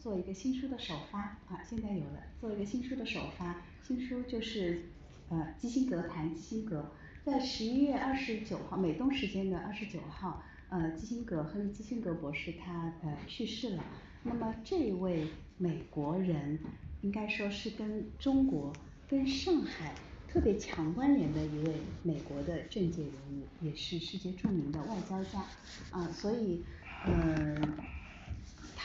[0.00, 4.82] 做一个新书的首发啊现在有了做一个新书的首发，新书就是
[5.28, 6.90] 呃基辛格谈基辛格，
[7.24, 13.84] 在十一月二十九号美东时间的二十九号，呃基辛格亨利基辛格博士他呃去世了。
[14.22, 15.28] 那么这位
[15.58, 16.58] 美国人
[17.02, 18.72] 应该说是跟中国
[19.06, 19.94] 跟上海
[20.26, 25.44] 特别强关联的一位美国的政界人物，也是世界著名的外交家
[25.90, 26.62] 啊所以
[27.04, 27.56] 呃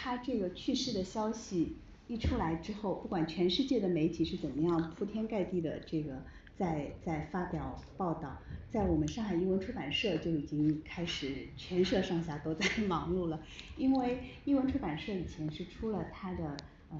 [0.01, 1.75] 他这个去世的消息
[2.07, 6.21] 一出来之后，不管全世界的媒体是怎么样铺天盖地的这个
[6.57, 8.37] 在在发表报道，
[8.71, 13.41] 在我们上海译文出版社就已经开始全社上下都在 忙碌了，
[13.75, 16.55] 因为译文出版社以前是出了他的
[16.91, 16.97] 呃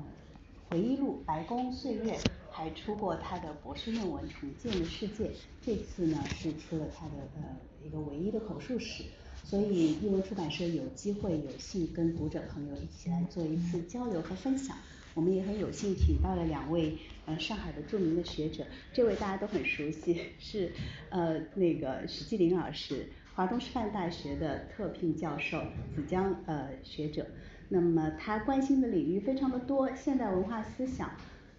[0.69, 2.17] 回忆录白宫岁月，
[2.51, 5.31] 还出过他的博士论文重建的世界，
[5.61, 9.05] 这次呢是出了他的呃一个唯一的口述史。
[9.49, 14.77] 所以译文出版社有机会有幸跟读者朋友一起来做一次交流和分享，
[15.15, 16.95] 我们也很有幸请到了两位
[17.25, 20.71] 呃上海的著名的学者，这位大家都很熟悉，是
[21.09, 25.63] 呃那个史继林老师，华东师范大学的特聘教授，
[25.95, 27.25] 子江呃学者，
[27.69, 31.09] 那么他关心的领域非常的多，现代文化思想，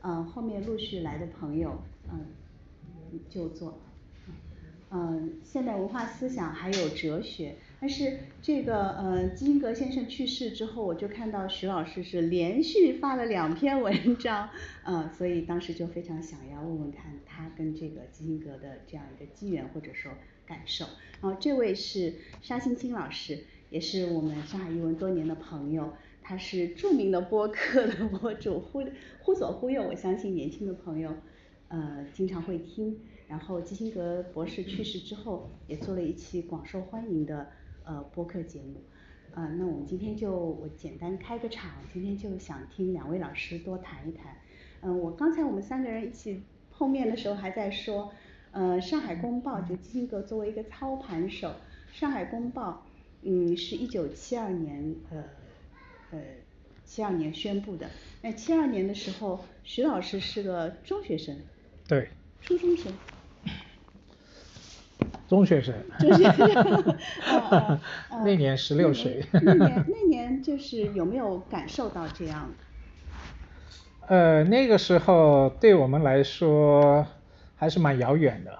[0.01, 2.25] 呃后面陆续来的朋友嗯
[3.29, 3.81] 就坐。
[4.93, 14.51] 嗯现代文化思想还有哲学，但是这个呃基辛格先生去世之后，我就看到徐老师是连续发了两篇文章，
[14.85, 20.13] 呃所以当时就非常想要问问看他跟这个基辛格的这样一个机缘或者说
[20.47, 20.85] 感受。
[21.23, 23.39] 然后这位是沙欣清老师，
[23.71, 28.85] 也是我们上海译文多年的朋友，他是著名的播客的博主，忽
[29.23, 31.15] 忽左忽右我相信年轻的朋友
[31.69, 37.51] 呃经常会听，然后基辛格博士去世之后也做了一期广受欢迎的
[37.91, 38.81] 呃播客节目。
[39.35, 44.37] 呃那我们今天就我简单开个场，今天就想听两位老师多谈一谈。
[44.81, 48.13] 呃我刚才我们三个人一起碰面的时候还在说
[48.53, 51.53] 呃上海公报就基辛格作为一个操盘手，
[51.93, 52.87] 上海公报
[53.23, 55.25] 嗯是一九七二年呃
[56.13, 56.21] 呃
[56.85, 57.91] 七二年宣布的，
[58.23, 61.37] 那七二年的时候徐老师是个中学生。
[61.89, 62.09] 对。
[62.41, 62.93] 初中生。
[65.29, 65.75] 中学生。
[65.99, 66.97] 中学生
[67.51, 67.81] 呃呃
[68.25, 69.25] 那年十六岁。
[69.33, 72.51] 那 年那年就是有没有感受到这样？
[74.09, 77.07] 呃那个时候对我们来说
[77.57, 78.59] 还是蛮遥远的，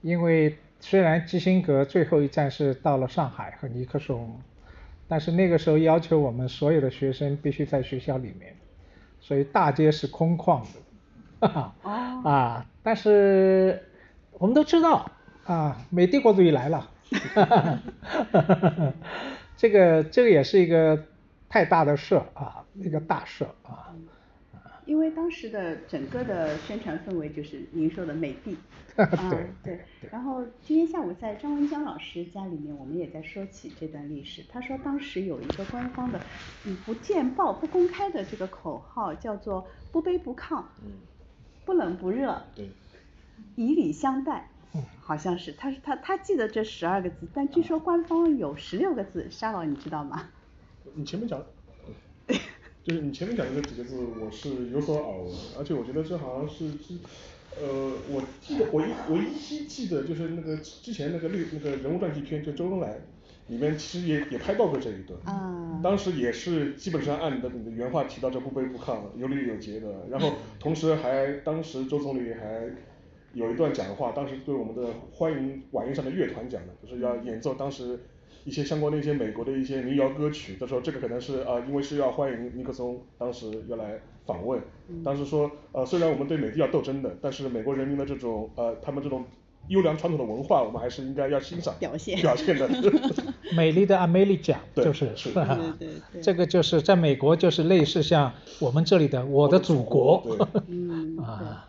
[0.00, 4.40] 因为虽然基辛格最后一站是到了上海和尼克松，
[5.08, 8.54] 但是那个时候要求我们所有的学生必须在学校里面，
[9.20, 10.62] 所以大街是空旷
[11.40, 11.90] 的，哈 哈
[12.30, 13.82] 啊但是
[14.38, 15.10] 我们都知道
[15.44, 16.90] 啊美帝国主义来了，
[17.34, 18.92] 哈哈哈
[19.56, 21.06] 这个这个也是一个
[21.48, 23.94] 太大的事啊一个大事啊。
[24.86, 28.56] 因为当时的整个的宣传氛围就是您说的美帝。
[28.96, 29.06] 啊
[29.62, 29.80] 对，
[30.10, 36.20] 然后今天下午在张文江老师家里面，我们也在说起这段历史，他说当时有一个官方的
[36.66, 40.62] 嗯不见报不公开的这个口号叫做不卑不亢，
[41.64, 42.42] 不冷不热，
[43.54, 44.50] 以礼相待，
[45.00, 50.28] 好像是他他他记得这十二个字，但据说官方有十六个字，沙老你知道吗？
[50.94, 51.42] 你前面讲。
[52.82, 56.94] 就是你前面讲的那几个字我是有所耳闻，而且我觉得这好像是之
[57.60, 62.98] 呃我记得我依我依稀记得就是那个之前那个历那个人物传记片就周恩来
[63.48, 65.20] 里面其实也也拍到过这一段，
[65.82, 72.70] 当时也是基本上按你的你的原话提到这不卑不亢有礼有节的，然后同时还当时周总理还
[73.34, 74.82] 有一段讲话，当时对我们的
[75.12, 78.00] 欢迎晚宴上的乐团讲的就是要演奏当时
[78.44, 84.60] 一些相关的一些美国的一些民谣歌曲，他说这个可能是啊因为是要欢迎尼克松当时要来访问，
[85.04, 89.24] 当时说呃虽然我们对美帝要斗争的，但是美国人民的这种呃他们这种
[89.68, 92.68] 优良传统的文化，我们还是应该要欣赏表现表现的。
[93.54, 95.30] 美丽的阿梅丽奖就是是
[96.22, 100.24] 这个就是在美国就是类似像我们这里的我的祖国。
[100.66, 101.66] 嗯啊。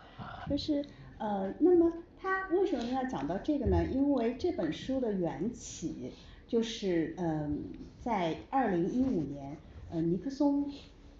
[0.50, 0.84] 就是
[1.22, 3.84] 呃那么他为什么要讲到这个呢？
[3.92, 6.12] 因为这本书的缘起
[6.48, 7.62] 就是嗯
[8.00, 9.56] 在二零一五年
[9.92, 10.68] 呃尼克松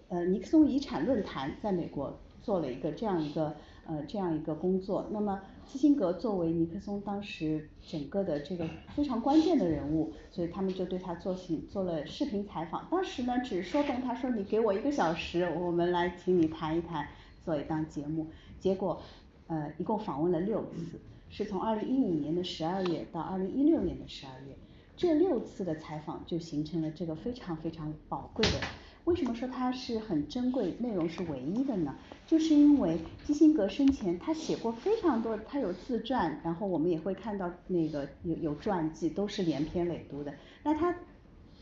[0.09, 3.55] 呃尼克松遗产论坛在美国做了一个这样一个
[3.87, 17.07] 呃这样一个工作，那么基辛格作为尼克松当时整个的这个非常关键的人物，所以他们就对他做起做了视频采访，当时呢只说动他说你给我一个小时，我们来请你谈一谈
[17.45, 18.27] 做一档节目，
[18.59, 19.01] 结果
[19.47, 20.99] 呃一共访问了六次，
[21.29, 24.55] 是从二零一五年的十二月到二零一六年的十二月，
[24.95, 28.59] 这六次的采访就形成了这个非常非常宝贵的
[29.05, 31.93] 为什么说它是很珍贵，内容是唯一的呢？
[32.25, 40.33] 就是因为基辛格生前他写过非常多，他有自传，然后我们也会看到那个有有传记，都是连篇累牍的。
[40.63, 40.95] 那他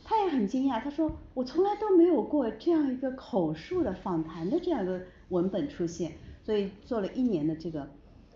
[0.03, 6.11] 他也很惊讶，他说我从来都没有过这样一个口述的访谈的这样一个文本出现，
[6.51, 7.88] 所以做了一年的这个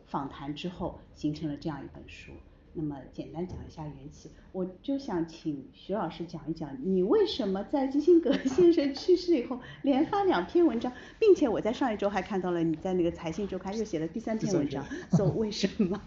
[0.08, 2.32] 访谈之后，形成了这样一本书。
[2.72, 16.00] 那么简单讲一下缘起，我就想请徐老师讲一讲，你为什么在基辛格 先生去世以后连发两篇文章，并且我在上一周还看到了你在那个财信周刊又写了第三篇文章，说为什么？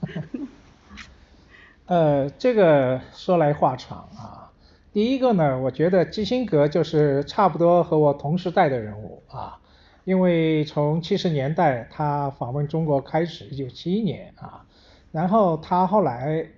[1.85, 4.51] 呃，这个说来话长啊。
[4.95, 9.61] 第一个呢，我觉得基辛格就是差不多和我同时代的人物啊，
[10.09, 14.65] 因为从七十年代他访问中国开始，一九七一年啊，
[15.13, 16.49] 然后他后来。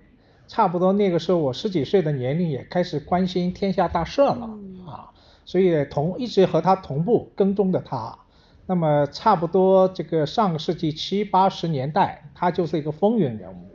[0.47, 4.49] 差不多那个时候，我十几岁的年龄也开始关心天下大事了
[4.85, 5.07] 啊，
[5.45, 8.19] 所以同一直和他同步跟踪的他，
[8.65, 13.69] 那么差不多这个上个世纪七八十年代，他就是一个风云人物，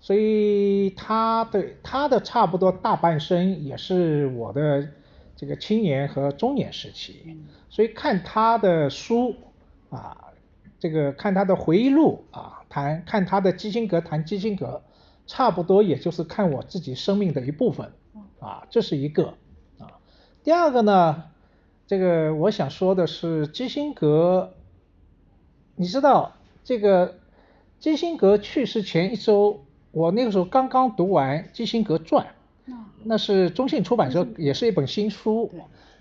[0.00, 4.88] 所以他对他的差不多大半生也是我的
[5.38, 7.38] 这个青年和中年时期，
[7.70, 9.34] 所以看他的书
[9.88, 10.34] 啊，
[10.78, 14.82] 这个看他的回忆录啊，谈看他的基辛格谈基辛格。
[15.30, 17.92] 差不多也就是看我自己生命的一部分，
[18.40, 19.34] 啊，这是一个
[19.78, 20.00] 啊。
[20.42, 21.24] 第二个呢，
[21.86, 24.54] 这个我想说的是基辛格，
[25.76, 26.32] 你知道
[26.64, 27.18] 这个
[27.78, 32.24] 基辛格去世前一周，我那个时候刚刚读完《基辛格传》，
[33.04, 35.50] 那是中信出版社也是一本新书，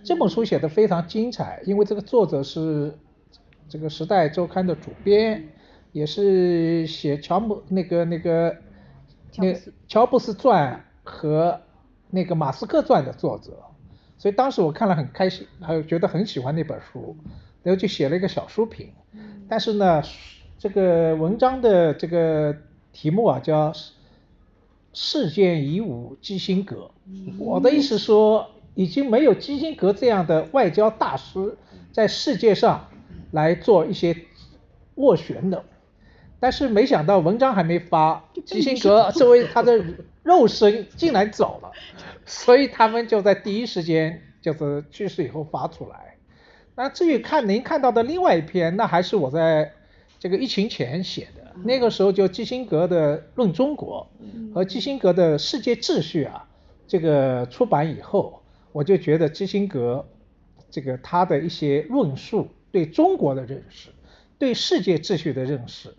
[0.04, 2.94] 这本书写的非常精彩，因为这个作者是
[3.69, 5.48] 这个《时代周刊》的主编，
[5.92, 8.56] 也是写乔姆那个那个。
[9.40, 9.54] 那
[9.88, 11.62] 乔布斯传和
[12.10, 13.52] 那个马斯克传的作者，
[14.18, 17.16] 所以当时我看了很开心，还有觉得很喜欢那本书，
[17.62, 18.90] 然后就写了一个小书评。
[19.48, 20.02] 但是呢，
[20.58, 22.56] 这个文章的这个
[22.92, 23.72] 题目啊叫
[24.99, 26.89] “事件已无基辛格”，
[27.38, 31.55] 我的意思说，已经没有基辛格这样的外交大师
[31.91, 32.89] 在世界上
[33.29, 34.17] 来做一些
[34.95, 35.63] 斡旋的。
[36.39, 39.85] 但是没想到文章还没发，基辛格作为他的
[40.23, 41.71] 肉身竟然走了，
[42.25, 46.15] 所以他们就在第一时间就是去世以后发出来。
[46.75, 49.73] 那至于看您看到的另外一篇，那还是我在
[50.19, 54.09] 这个疫情前写的，那个时候就基辛格的《论中国》
[54.54, 56.48] 和基辛格的世界秩序啊，
[56.88, 60.07] 这个出版以后，我就觉得基辛格
[60.69, 63.89] 这个他的一些论述对中国的认识，
[64.38, 65.94] 对世界秩序的认识。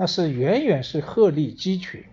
[0.00, 2.04] 那是远远是鹤立鸡群，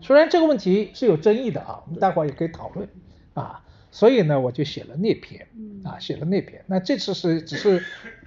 [0.00, 2.88] 虽然这个问题是有争议的啊，我们待会儿也可以讨论
[3.34, 3.62] 啊，
[3.92, 5.46] 所以呢，我就写了那篇
[5.84, 6.64] 啊，写了那篇。
[6.66, 7.80] 那这次是只是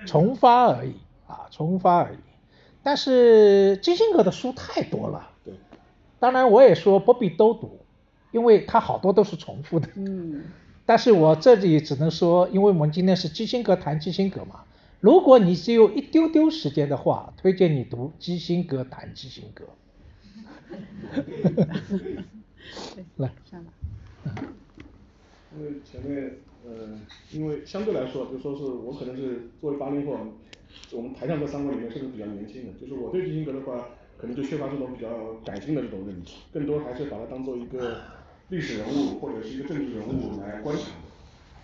[0.05, 0.93] 重发而已
[1.27, 2.17] 啊，重发而已。
[2.83, 5.53] 但是基辛格的书太多了，对，
[6.19, 7.79] 当然我也说不必都读，
[8.31, 9.87] 因为他好多都是重复的。
[9.95, 10.43] 嗯，
[10.85, 14.61] 但是我这里只能说，因为我们今天是基辛格谈基辛格嘛。
[14.99, 19.65] 如果你只有一丢丢时间的话，推荐你读基辛格谈基辛格。
[23.17, 23.31] 来，
[25.53, 26.99] 因为前面呃，
[27.31, 30.17] 因为相对来说，就说是我可能是作为八零后，
[30.91, 38.01] 我们台上这三位里面是比较年轻的，就是我对基辛格的话，可能就缺乏这种比较感性的这种认知，更多还是把它当做一个
[38.49, 40.83] 历史人物或者是一个政治人物来观察。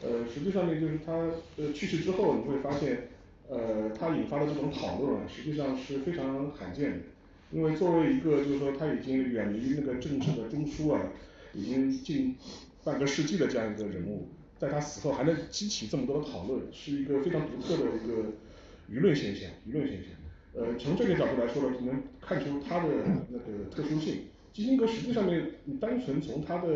[0.02, 1.14] 呃，实际上呢，就是他
[1.58, 3.10] 呃去世之后，你会发现。
[3.50, 6.98] 呃，他引发的这种讨论啊，实际上是非常罕见的，
[7.50, 11.02] 因为作为一个就是说他已经远离那个政治的中枢啊，
[11.54, 12.36] 已经近
[12.84, 14.28] 半个世纪的这样一个人物，
[14.60, 18.34] 在他死后还能激起这么多的讨论，是一个非常独特的一个
[18.90, 20.12] 舆论现象，舆论现象。
[20.54, 22.88] 呃，从这个角度来说呢，能看出他的
[23.30, 24.26] 那个特殊性。
[24.54, 26.68] 基辛格实际上面，你单纯从他的。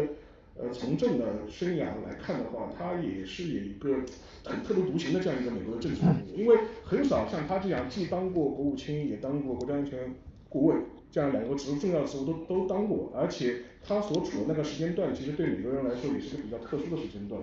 [0.53, 4.03] 呃，从政的生涯来看的话，他也是有一个
[4.43, 6.01] 很特立独行的这样一个美国的政治，
[6.35, 10.13] 因为很少像他这样既当过国务卿，也当过国家安全
[10.49, 17.41] 顾问，这样两个职务重要的职务都都当过，而且他所处的那个时间段，其实对美国人来说也是个比较特殊的时间段，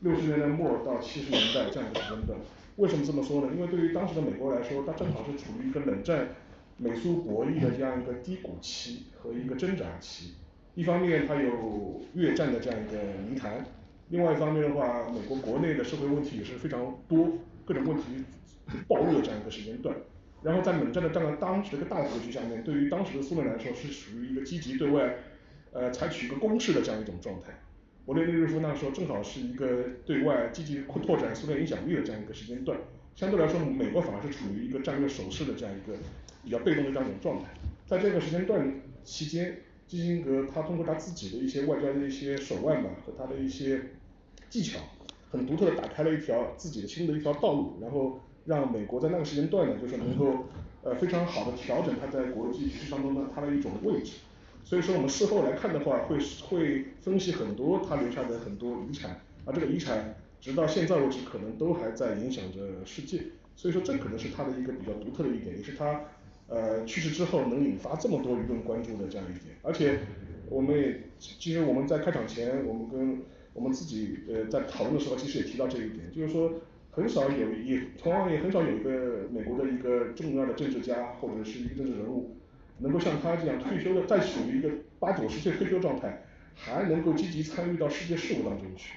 [0.00, 2.36] 六十年代末到七十年代这样一个时间段。
[2.78, 3.48] 为什么这么说呢？
[3.54, 6.28] 因为对于当时的美国来说，它正好是处于一个冷战
[6.76, 10.34] 美苏博弈的这样一个低谷期和一个挣扎期。
[10.76, 13.66] 一方面它有越战的这样一个泥潭，
[14.10, 17.28] 另外一方面的话，美国国内的社会问题也是非常多，
[17.64, 18.04] 各种问题
[18.86, 19.96] 暴露的这样一个时间段。
[20.40, 25.16] 然后在冷战的这样当时的一个大格局下面，对于当时的苏联来说是属于一个积极对外，
[25.72, 27.58] 呃采取一个攻势的这样一种状态。
[28.08, 32.78] 勃列日涅夫那个时候正好是一个对外积极扩拓展苏联影响力的这样一个时间段，
[33.14, 35.94] 相对来说美国反而是处于一个战略守势的这样一个
[36.42, 37.50] 比较被动的这样一种状态。
[37.86, 43.78] 在这个时间段期间，基辛格他通过他自己的一些外交的一些手腕吧和他的一些
[44.48, 44.78] 技巧，
[45.30, 50.46] 很独特的打开了一条自己的新的一条道路，然后让美国在那个时间段呢就是能够
[50.82, 54.12] 呃非常好的调整它在国际局势当中的它的一种位置。
[54.68, 63.22] 所以说我们事后来看的话，会会分析很多他留下的很多遗产，而这个遗产直到现在为止可能都还在影响着世界，
[63.56, 66.02] 所以说这可能是他的一个比较独特的一点，也是他
[66.48, 70.00] 呃去世之后能引发这么多舆论关注的这样一点，而且
[70.50, 73.22] 我们也其实我们在开场前我们跟
[73.54, 76.60] 我们自己呃在讨论的时候，其实也提到这一点，就是说
[76.90, 82.36] 很少有也同样也很少有一个美国的一个重要的政治家或者是一个政治人物
[82.78, 86.22] 能够像他这样退休的在处于一个八九十岁退休状态，
[86.54, 88.94] 还能够积极参与到世界事务当中去。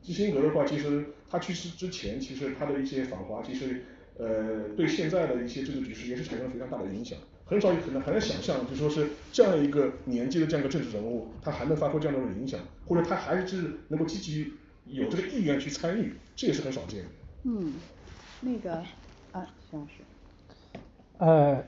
[0.00, 3.84] 基辛格的话其实他去世之前，其实他的一些访华其实
[4.18, 14.52] 呃对现在的一些政治局势也是产生了非常大的影响，很少有可能很难想象就说是这样一个年纪的这样一个政治人物，他还能发挥这样的影响，或者他还是能够积极
[14.86, 17.08] 有这个意愿去参与，这也是很少见的。
[17.44, 17.74] 嗯，
[18.40, 18.74] 那个
[19.30, 19.92] 啊徐老师。
[21.18, 21.64] 呃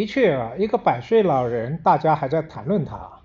[0.00, 3.20] 的确啊，一个百岁老人，大家还在谈论他，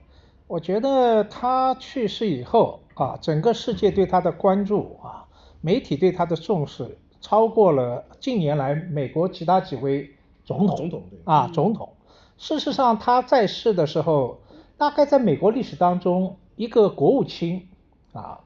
[0.45, 5.23] 我觉得他去世以后啊，整个世界对他的关注啊，
[5.61, 10.11] 媒体对他的重视，超过了近年来美国其他几位
[10.43, 11.93] 总统总统啊总统。
[12.37, 14.41] 事实上他在世的时候，
[14.77, 17.69] 大概在美国历史当中，一个国务卿
[18.11, 18.41] 啊，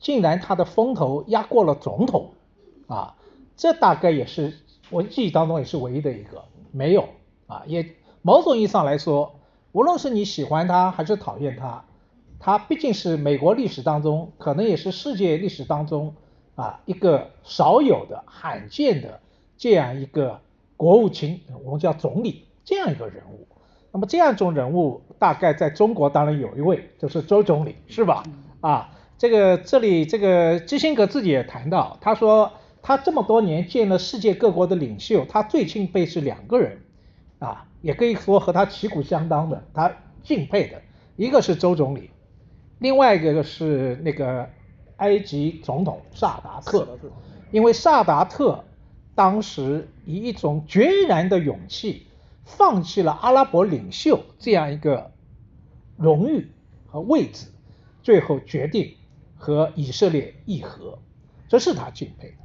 [0.00, 2.32] 竟然他的风头压过了总统
[2.88, 3.14] 啊，
[3.56, 4.54] 这大概也是
[4.90, 7.08] 我记忆当中也是唯一的一个没有。
[7.50, 7.84] 啊，也
[8.22, 9.34] 某种意义上来说，
[9.72, 11.84] 无论是你喜欢他还是讨厌他，
[12.38, 16.14] 他毕竟是美国历史当中，可能也是世界历史当中
[16.54, 19.20] 啊一个少有的、罕见的
[19.58, 20.40] 这样一个
[20.76, 23.48] 国务卿，我们叫总理这样一个人物。
[23.92, 28.22] 那么这样一种人物，大概在中国当然有一位，就是周总理，是吧？
[28.60, 32.52] 啊，这个这里这个基辛格自己也谈到，他说
[32.82, 36.80] 他这么多年见了世界各国的领袖，他最敬佩是两个人。
[37.40, 39.90] 啊，也可以说和他旗鼓相当的，他
[40.22, 40.82] 敬佩的
[41.16, 42.10] 一个是周总理，
[42.78, 44.46] 另外一个是那个
[44.98, 46.98] 埃及总统萨达特，
[47.50, 48.62] 因为萨达特
[49.14, 52.06] 当时以一种决然的勇气，
[52.44, 55.10] 放弃了阿拉伯领袖这样一个
[55.96, 56.50] 荣誉
[56.86, 57.46] 和位置，
[58.02, 58.96] 最后决定
[59.38, 60.98] 和以色列议和，
[61.48, 62.36] 这是他敬佩的。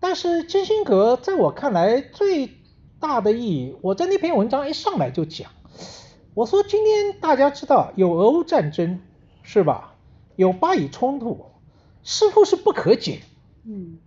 [0.00, 2.50] 但是基辛格在我看来最。
[3.06, 5.50] 大的意义，我在那篇文章一上来就讲，
[6.32, 8.98] 我说今天大家知道有俄乌战争
[9.42, 9.94] 是吧？
[10.36, 11.44] 有巴以冲突，
[12.02, 13.20] 似乎是不可解。
[13.64, 13.98] 嗯。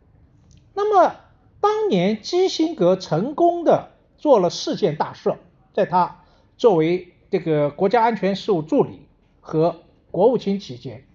[0.74, 1.16] 那么
[1.62, 5.36] 当年基辛格成功的做了四件大事，
[5.76, 6.24] 在他
[6.58, 9.08] 作为这个国家安全事务助理
[9.40, 9.76] 和
[10.10, 11.06] 国务卿期间，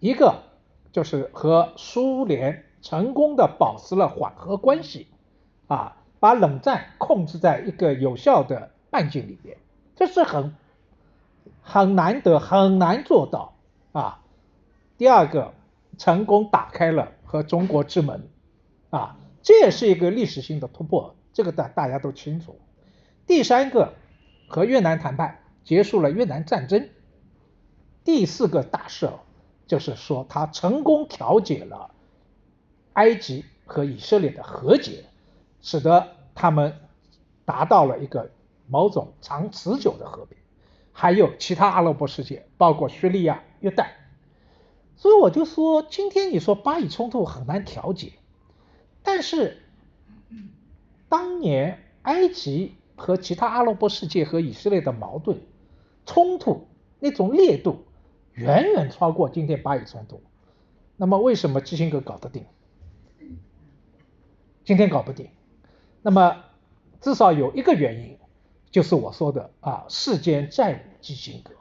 [0.00, 0.42] 一个
[0.90, 5.06] 就是和苏联成功的保持了缓和关系
[5.68, 6.00] 啊。
[6.24, 9.58] 把冷战控制在一个有效的半径里边，
[9.94, 10.54] 这是很
[11.60, 13.54] 很难得、很难做到
[13.92, 14.22] 啊。
[14.96, 15.52] 第二个，
[15.98, 18.26] 成功打开了和中国之门
[18.88, 22.56] 啊，这也是一个历史性的突破，这个大大家都清楚。
[23.26, 23.92] 第三个，
[24.48, 26.88] 和越南谈判结束了越南战争。
[28.02, 29.10] 第四个大事
[29.66, 31.90] 就是说，他成功调解了
[32.94, 35.04] 埃及和以色列的和解。
[35.64, 36.74] 使得他们
[37.46, 38.30] 达到了一个
[38.68, 40.36] 某种长持久的和平，
[40.92, 43.86] 还有其他阿拉伯世界，包括叙利亚、约旦。
[44.94, 48.12] 所以我就说，今天你说巴以冲突很难调解，
[49.02, 49.62] 但是
[51.08, 55.40] 当年埃及和其他阿拉伯世界和以色列的矛盾
[56.04, 56.68] 冲突
[57.00, 57.86] 那种烈度
[58.34, 60.22] 远远超过今天巴以冲突。
[60.96, 62.44] 那么为什么基辛格搞得定？
[64.62, 65.30] 今天搞不定？
[66.06, 66.36] 那么，
[67.00, 68.18] 至少有一个原因，
[68.70, 71.54] 就是我说的啊，世间再无基辛格，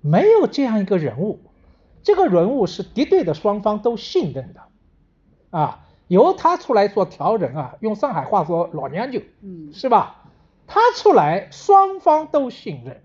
[0.00, 1.40] 没有这样一个人物，
[2.04, 4.60] 这个人物是敌对的双方都信任的，
[5.50, 10.30] 啊，由他出来做调人啊，用上海话说老娘舅，嗯，是吧？
[10.68, 13.02] 他出来，双方都信任，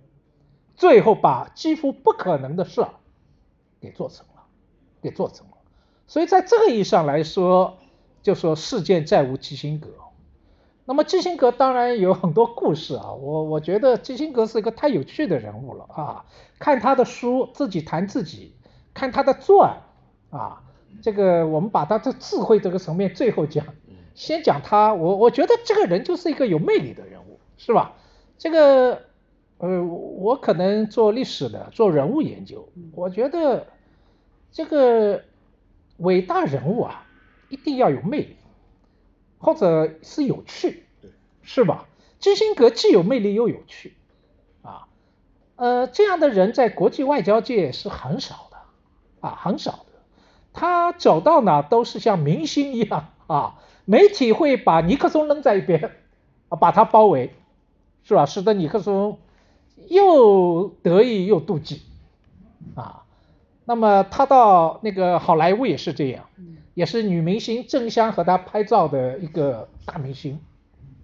[0.75, 2.85] 最后把几乎不可能的事
[3.81, 4.43] 给做成了，
[5.01, 5.53] 给做成了。
[6.05, 7.79] 所以在这个意义上来说，
[8.21, 9.89] 就说世间再无基辛格。
[10.89, 16.25] 那么基辛格当然有很多故事啊，我我觉得基辛格是一个太有趣的人物了啊。
[16.57, 18.55] 看他的书，自己谈自己，
[18.91, 19.83] 看他的传
[20.31, 20.63] 啊，
[21.03, 23.67] 这个我们把他的智慧这个层面最后讲，
[24.15, 27.93] 先讲他，我我觉得这个人就是一个有魅力的人物，是吧？
[28.39, 29.03] 这个
[29.59, 33.67] 呃，我可能做历史的，做人物研究，我觉得
[34.51, 35.21] 这个
[35.97, 37.05] 伟大人物啊，
[37.49, 38.37] 一定要有魅力，
[39.39, 40.85] 或者是有趣，
[41.41, 41.87] 是吧？
[42.19, 43.95] 基辛格既有魅力又有趣，
[44.61, 44.87] 啊，
[45.55, 48.57] 呃，这样的人在国际外交界是很少的，
[49.27, 49.85] 啊，很少的。
[50.53, 53.09] 他走到哪都是像明星一样。
[53.27, 55.91] 啊，媒体会把尼克松扔在一边，
[56.49, 57.31] 啊，把他包围，
[58.03, 58.25] 是吧？
[58.25, 59.19] 使得尼克松
[59.87, 61.83] 又得意又妒忌，
[62.73, 63.03] 啊，
[63.65, 66.25] 那么他到那个好莱坞也是这样，
[66.79, 70.39] 也是女明星争相和他拍照的一个大明星，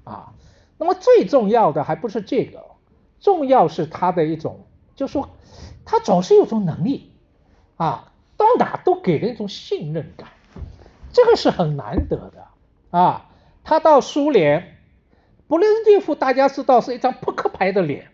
[0.05, 0.32] 啊。
[0.77, 2.63] 那么最重要的还不是这个，
[3.20, 5.32] 重要是他的一种，就说
[5.84, 7.12] 他总是有种能力
[7.75, 10.29] 啊，到哪都给人一种信任感，
[11.12, 12.48] 这个是很难得的
[12.98, 13.29] 啊。
[13.65, 14.77] 他到苏联，
[15.48, 18.12] 布列日涅夫大家知道是一张扑克牌的脸，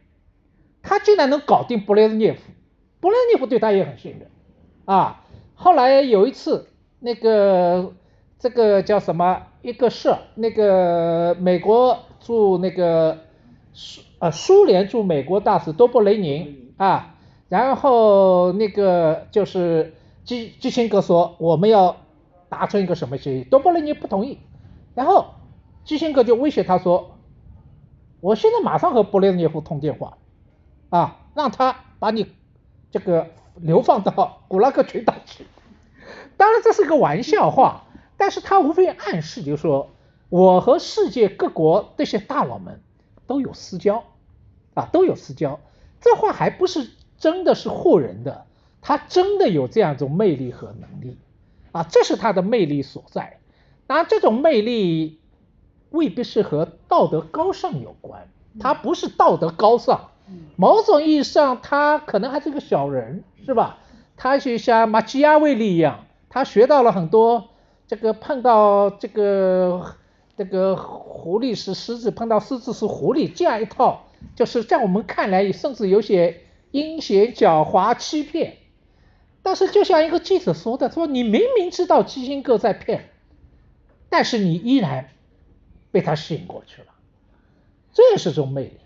[0.81, 2.41] 他竟然能搞定布列日涅夫，
[2.99, 4.31] 布列日涅夫对他也很信任
[4.85, 5.23] 啊。
[5.53, 6.70] 后来有一次
[7.01, 7.91] 那个
[8.39, 9.43] 这个叫什么？
[9.61, 11.99] 一个事，那个美国。
[12.23, 13.17] 驻那个
[13.73, 17.15] 苏呃苏联驻美国大使多布雷宁啊，
[17.49, 21.97] 然后那个就是基基辛格说我们要
[22.47, 24.37] 达成一个什么协议，多布雷宁不同意，
[24.93, 25.33] 然后
[25.83, 27.17] 基辛格就威胁他说，
[28.19, 30.19] 我现在马上和布列涅夫通电话
[30.91, 32.27] 啊，让他把你
[32.91, 35.47] 这个流放到古拉格群岛去，
[36.41, 37.83] 当然这是个玩笑话，
[38.17, 39.91] 但是他无非暗示就是说。
[40.29, 42.79] 我和世界各国这些大佬们
[43.27, 44.05] 都有私交，
[44.73, 45.59] 啊，都有私交。
[45.99, 48.45] 这话还不是真的是唬人的，
[48.81, 51.17] 他真的有这样一种魅力和能力，
[51.73, 53.39] 啊，这是他的魅力所在。
[53.87, 55.19] 当然，这种魅力
[55.89, 60.11] 未必是和道德高尚有关，他不是道德高尚，
[60.55, 63.79] 某种意义上他可能还是个小人，是吧？
[64.15, 67.49] 他就像马基亚维利一样，他学到了很多，
[67.87, 69.97] 这个碰到这个。
[70.37, 76.41] 这个狐狸是狮子，碰到狮子是狐狸，这样一套，就是在我们看来，甚至有些
[76.71, 78.57] 阴险、狡猾、欺骗。
[79.43, 83.09] 但是，就像一个记者说的，说你明明知道基辛格在骗，
[84.09, 85.09] 但是你依然
[85.91, 86.87] 被他吸引过去了，
[87.93, 88.79] 这也是种魅力。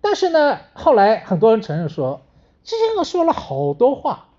[0.00, 2.22] 但是呢，后来很多人承认说，
[2.64, 4.30] 基辛格说了好多话，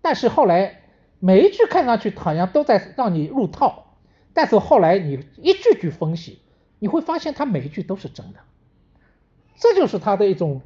[0.00, 0.81] 但是后来
[1.24, 3.94] 每一句看上去好像都在让你入套。
[4.34, 6.40] 但是后来你一句句分析，
[6.80, 8.40] 你会发现他每一句都是真的，
[9.54, 10.62] 这就是他的一种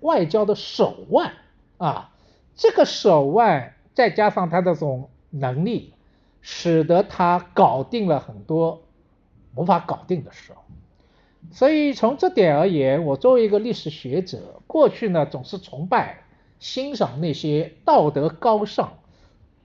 [0.00, 1.34] 外交的手腕
[1.78, 2.10] 啊！
[2.56, 5.94] 这个手腕再加上他的这种能力，
[6.40, 8.82] 使得他搞定了很多
[9.54, 10.54] 无法搞定的事。
[11.52, 16.24] 所以从这点而言，我作为一个历史学者，过去呢总是崇拜、
[16.58, 18.94] 欣赏那些道德高尚、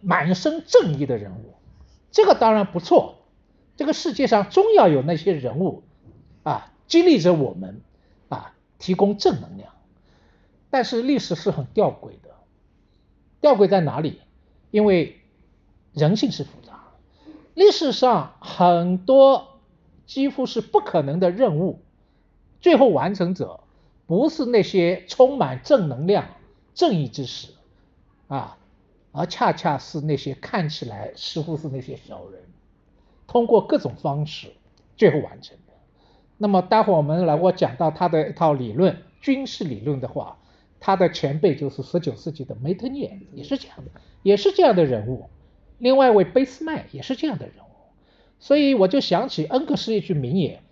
[0.01, 1.55] 满身正义的人物，
[2.11, 3.15] 这个当然不错。
[3.75, 5.83] 这个世界上终要有那些人物
[6.43, 7.81] 啊，激励着我们
[8.27, 9.73] 啊，提供正能量。
[10.69, 12.35] 但是历史是很吊诡的，
[13.41, 14.19] 吊诡在哪里？
[14.69, 15.19] 因为
[15.93, 16.83] 人性是复杂，
[17.55, 19.59] 历史上很多
[20.05, 21.79] 几乎是不可能的任务，
[22.61, 23.61] 最后完成者
[24.05, 26.25] 不是那些充满正能量、
[26.75, 27.53] 正义之士
[28.27, 28.58] 啊，
[29.11, 32.41] 而恰恰是那些看起来似乎是那些小人。
[33.27, 34.53] 通过各种方式
[34.97, 35.73] 最后完成的。
[36.37, 40.39] 那么待会我们来我讲到他的一套理论，军事理论的话，
[40.79, 43.91] 他的前辈就是十九世纪的梅特涅，也是这样的，
[44.23, 45.25] 也是这样的人物。
[45.77, 47.59] 另外一位俾斯麦也是这样的人物。
[48.39, 50.63] 所以我就想起恩格斯一句名言，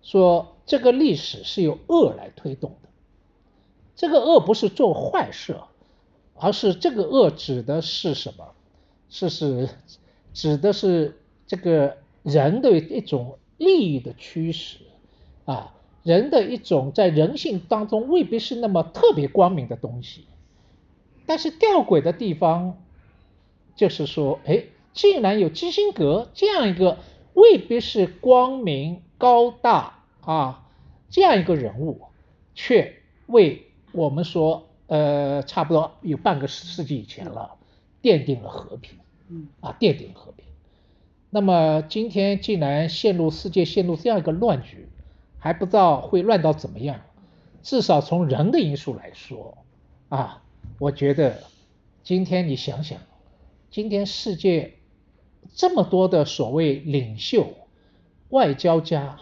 [0.00, 2.88] 说这个历史是由恶来推动的。
[3.94, 5.56] 这个恶不是做坏事，
[6.40, 8.48] 而是这个恶指的是什么？
[9.08, 9.68] 是是
[10.32, 11.16] 指的是。
[11.46, 14.76] 这个人的一种利益的驱使
[15.46, 15.74] 啊，
[16.04, 20.26] 人的一种在人性当中未必是那么特别光明的东西，
[21.26, 22.78] 但是吊诡的地方
[23.74, 26.98] 就是说，哎，竟然有基辛格这样一个
[27.34, 30.68] 未必是光明高大啊
[31.10, 32.02] 这样一个人物，
[32.54, 32.94] 却
[33.26, 37.54] 为我们说，呃，差不多有半个世纪以前了，
[38.02, 38.98] 奠定了和平，
[39.28, 40.44] 嗯，啊，奠定和平。
[41.30, 44.88] 那么今天竟然陷入世界陷入这样一个乱局，
[45.38, 47.02] 还不知道会乱到怎么样。
[47.62, 49.58] 至少从人的因素来说，
[50.08, 50.42] 啊，
[50.80, 51.44] 我觉得
[52.02, 52.98] 今天你想想，
[53.70, 54.74] 今天世界
[55.54, 57.54] 这么多的所谓领袖、
[58.30, 59.20] 外交家，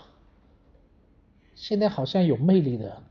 [1.54, 3.02] 现在好像有魅力的，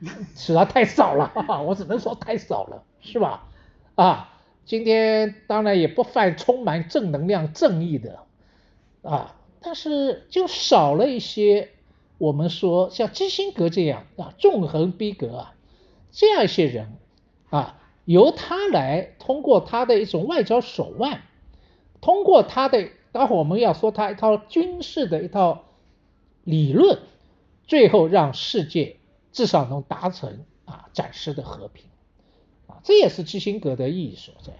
[0.36, 1.32] 实在太少了，
[1.66, 3.48] 我只能说太少了，是吧？
[3.94, 8.20] 啊，今天当然也不犯充满正能量、正义的，
[9.02, 11.70] 啊，但是就少了一些
[12.18, 15.54] 我们说像基辛格这样啊，纵横逼格啊，
[16.12, 16.96] 这样一些人
[17.50, 21.22] 啊，由他来通过他的一种外交手腕，
[22.00, 25.64] 通过他的，待会我们要说他一套军事的一套
[26.44, 27.00] 理论，
[27.66, 28.97] 最后让世界
[29.32, 31.86] 至少能达成啊暂时的和平，
[32.66, 34.52] 啊，这也是基辛格的意义所在。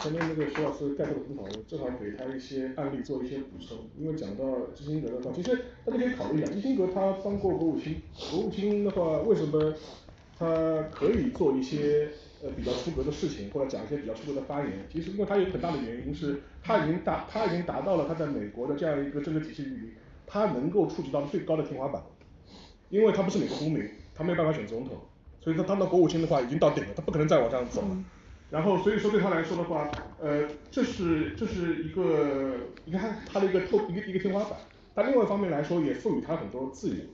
[0.00, 3.76] 前面那个徐老师概括的很好，我正好给他一些案例做一些补充。
[3.98, 9.74] 因为讲到基辛格的话，其实大家可以考虑一下，基辛格他当过国务卿，国务卿的话为什么
[10.38, 12.10] 他可以做一些
[12.42, 14.86] 呃比较出格的事情，或者讲一些比较出格的发言？
[14.90, 19.92] 其实因为他有很大的原因是，他已经达他已经达到了他在美国的这样一个政治体系里，
[20.26, 22.02] 他能够触及到最高的天花板。
[22.90, 24.96] 因为他不是美国公民，他没有办法选总统，
[25.40, 28.04] 所以他当到国务卿的话已经到顶了，他不可能再往上走了。
[28.50, 32.54] 然后所以说对他来说的话，呃这是这是一个
[32.86, 34.58] 你看他的一个透一个一个天花板，
[34.94, 37.04] 但另外一方面来说也赋予他很多自由，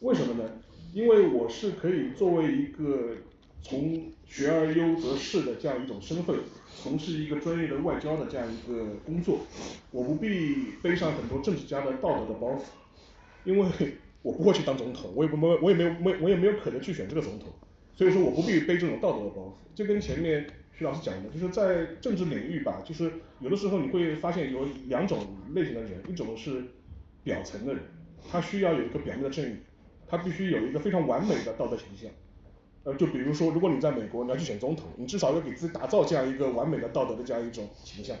[0.00, 0.48] 为什么呢？
[0.92, 3.16] 因为我是可以作为一个
[3.64, 6.36] 从学而优则仕的这样一种身份，
[6.82, 9.40] 从事一个专业的外交的这样一个工作，
[9.90, 12.60] 我不必背上很多政治家的道德的包袱，
[13.44, 13.66] 因为
[14.20, 17.48] 我不会去当总统，我也不没我也没有没我也没有可能去选这个总统，
[17.94, 20.46] 所以说我不必背这种道德的包袱，就跟前面
[20.76, 26.62] 徐老师讲的，就是在政治领域吧，就是有的时候你会发现有两种类型的人，一种是
[27.22, 27.82] 表层的人，
[28.30, 29.56] 他需要有一个表面的正义，
[30.06, 32.10] 他必须有一个非常完美的道德形象，
[32.84, 38.16] 呃就比如说如果你在美国你要去选总统，你至少要给自己打造这样一个完美的道德的这样一种形象，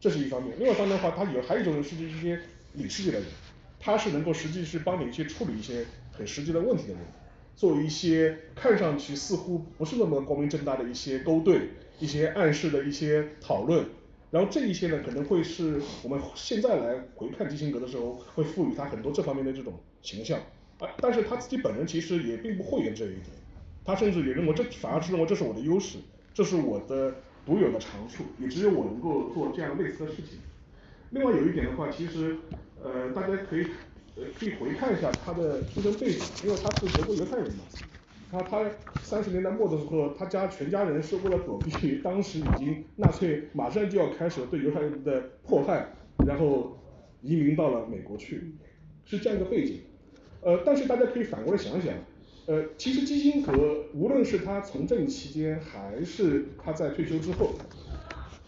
[0.00, 2.40] 这是一方面，另外一方面的话，他有还有一种人是这些
[2.72, 3.28] 理事的人，
[3.78, 7.02] 他是能够实际是帮你去处理一些很实际的问题的人，
[7.54, 11.70] 做一些看上去似乎不是那么光明正大的一些勾兑。
[12.00, 13.84] 一些暗示的一些讨论，
[14.30, 20.38] 然后这一些呢可能会是我们现在来回看基辛格的时候，会赋予他很多这方面的这种形象，
[20.78, 23.24] 啊但是他自己本人其实也并不讳言这一点，
[23.88, 25.96] 他甚至也认为这反而是认为这是我的优势，
[26.34, 27.14] 这是我的
[27.46, 30.40] 独有的长处，也只有我能够做这样类似的事情。
[31.08, 32.36] 另外有一点的话，其实
[32.84, 33.66] 呃大家可以
[34.16, 37.64] 呃可以回看一下他的出生背景，因为他是德国犹太人嘛。
[38.30, 38.70] 他他
[39.00, 45.88] 三十年代末的时候，他家全家人是为了躲避当时已经纳粹马上就要开始对犹太人的迫害，
[46.26, 46.78] 然后
[47.22, 48.52] 移民到了美国去，
[49.06, 49.80] 是这样一个背景。
[50.42, 51.94] 呃但是大家可以反过来想想，
[52.48, 53.52] 呃其实基辛格
[53.94, 57.52] 无论是他从政期间，还是他在退休之后，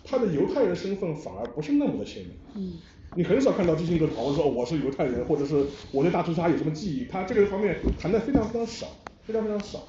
[0.05, 2.33] 他的犹太人身份反而不是那么的鲜明。
[2.55, 2.79] 嗯
[3.15, 8.87] 你很少看到基辛格讨论说我是犹太人，或者是我对大屠杀有什么记忆，他这个方面谈的非常非常少。
[9.27, 9.87] 非常非常少，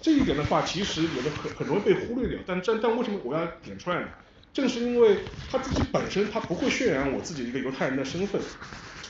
[0.00, 4.08] 这一点的话其实有的很很容易被忽略掉，但但但为什么我要点出来呢？
[4.52, 5.18] 正是因为
[5.48, 8.40] 他自己本身他不会渲染我自己一个犹太人的身份，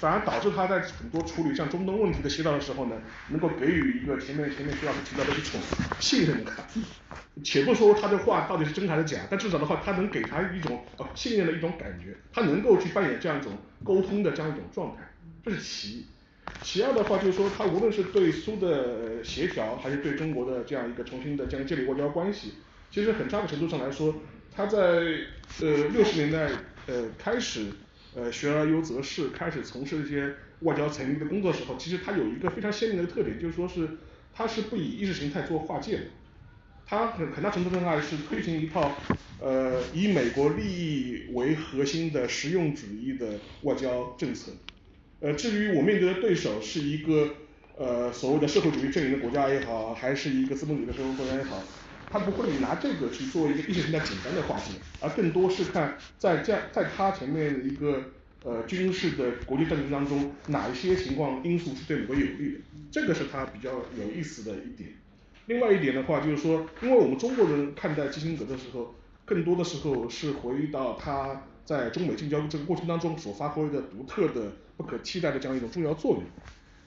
[0.01, 2.97] 反而导致他在很多处理像中东问题的协调的时候呢，
[3.29, 5.61] 能够给予一个前面前面徐老师提到的一种
[6.01, 6.57] 信任感。
[7.45, 13.53] 且不说他的话到底是真还是假，但至少的话他能给他一种呃信任的一种感觉，他能够去扮演这样一种
[13.85, 15.03] 沟通的这样一种状态，
[15.45, 16.07] 这是其一。
[16.63, 22.55] 其二的话就是说他无论是对苏的协调，还是对中国的这样一个重新的这样建立外交关系，
[22.91, 24.15] 其实很大的程度上来说，
[24.55, 26.51] 他在呃六十年代
[26.87, 27.67] 呃开始
[28.15, 33.89] 呃学而优则仕，开始从事一些外交层面的工作时候，其实他有一个非常鲜明的特点，就是说是
[34.35, 36.05] 他是不以意识形态做划界的，
[36.87, 38.93] 他很很大程度上是推行一套
[39.41, 44.53] 呃以美国利益为核心的实用主义的外交政策。
[45.21, 47.35] 呃至于我面对的对手是一个
[47.77, 51.63] 呃所谓的社会主义阵营的国家也好，还是一个资本主义的社会国家也好，
[52.11, 58.03] 他不会拿这个去做一个意识形态简单的划分，而更多是看在这样在他前面的一个
[58.43, 64.91] 呃军事的国际政治当中，哪一些情况因素是对美国有利的，这个是他比较有意思的一点。
[65.47, 68.95] 另外一点的话就是说，因为我们中国人看待基辛格的时候，
[69.25, 76.23] 更多的时候是回忆到他在中美建交这个过程当中所发挥的独特的不可替代的这样一种重要作用。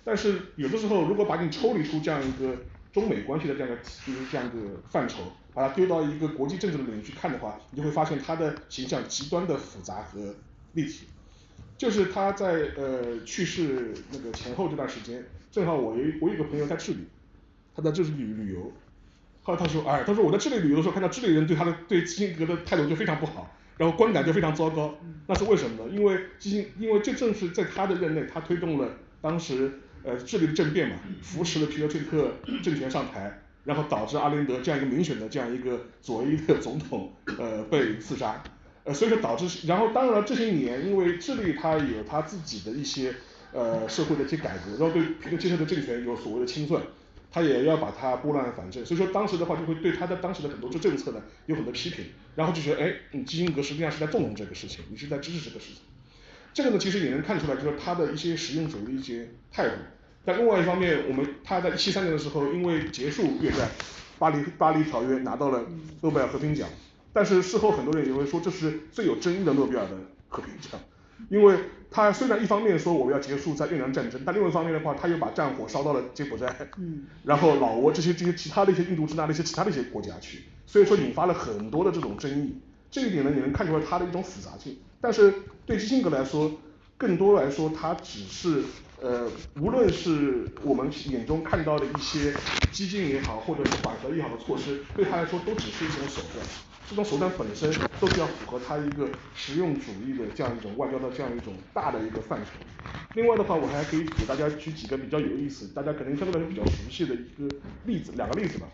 [0.03, 2.57] 但是有的时候如果把你抽离出这样一个
[2.93, 10.35] 中美关系的这样一个就是这样一个范畴，把它丢到一个国际政治的领域去看的话，你就会发现它的形象极端的复杂和
[10.73, 11.07] 立体。
[11.75, 16.99] 就是他在呃去世那个前后这段时间，正好我有我有个朋友在智利，
[17.75, 18.71] 他在智利旅旅游，
[19.41, 24.95] 后来他说哎他说我在智利旅游的时候看到智利人对他的对基辛格的态度就非常不好，然后观感就非常糟糕，
[25.27, 25.91] 那是为什么呢？
[25.91, 28.87] 因为基辛因为这正是在他的任内，他推动了
[29.19, 38.43] 当时呃智利的政变嘛，扶持了皮特切特政权上台，然后导致阿连德这样一个民选的这样一个左翼的总统呃被刺杀，
[38.83, 43.15] 呃所以说导致然后当然了这些年因为智利它有它自己的一些
[43.53, 46.81] 呃社会的一些改革，然后对皮特切特的政权有所谓的清算，
[47.31, 55.81] 他也要把它拨乱反正，所以说当时的话就会对他的当时的很多政策呢有很多批评，然后就觉得哎你基辛格实际上是在纵容这个事情，你是在支持这个事情。
[56.53, 59.75] 这个呢其实也能看出来就是他的一些实用主义的一些态度，
[60.23, 63.67] 但另外一方面我们他在一七三年的时候因为结束越战，
[64.19, 65.65] 巴黎巴黎条约拿到了
[66.01, 66.69] 诺贝尔和平奖，
[67.11, 69.91] 但是事后很多人也会说这是最有争议的诺贝尔的
[70.29, 70.79] 和平奖，
[71.29, 71.57] 因为
[71.89, 76.55] 他虽然一方面说我们要结束在越南战争，但另外一方面的话他又把战火烧到了柬埔寨，
[77.23, 82.57] 然后老挝这些这些其他的一些印度支那的一些其他的一些国家去，所以说引发了很多的这种争议，
[82.89, 85.33] 这一点呢也能看出来他的一种复杂性，但是
[85.65, 86.61] 对基辛格来说，
[86.95, 88.63] 更多来说他只是
[88.95, 92.33] 呃无论是我们眼中看到的一些
[92.71, 96.47] 激进也好，或者是缓和也好的措施，对他来说都只是一种手段，
[96.85, 102.53] 这种手段本身都是要符合他一个实用主义的这样一种外交的这样一种大的一个范畴。
[103.11, 108.71] 另外的话我还可以给大家举几个比较有意思，大家可能相对来说比较熟悉的一个例子两个例子吧。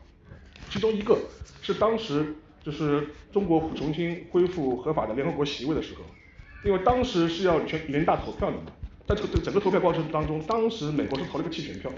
[0.69, 6.18] 其中一个是当时就是中国重新恢复合法的联合国席位的时候，
[6.63, 8.63] 因为当时是要全人大投票的嘛，
[9.07, 11.91] 在这个整个投票过程当中，当时美国是投了个弃权票，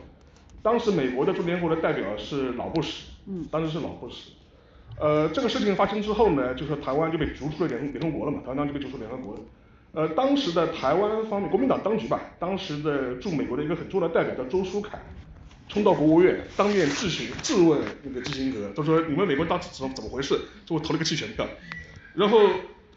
[0.62, 3.47] 当时美国的驻联合国的代表是老布什，嗯。
[3.52, 4.32] 当时是老布什，
[5.00, 9.39] 呃这个事情发生之后呢，就是台湾就被逐出了联联合国了嘛，台湾就被逐出联合国了。
[9.93, 14.97] 呃当时的台湾方面国民党当局吧，当时的驻美国的一个很重要的代表叫周书凯，
[15.67, 21.45] 冲到国务院当面质询质问那个基辛格，他说你们美国当时怎么怎么回事，就投了个弃权票，
[22.13, 22.39] 然后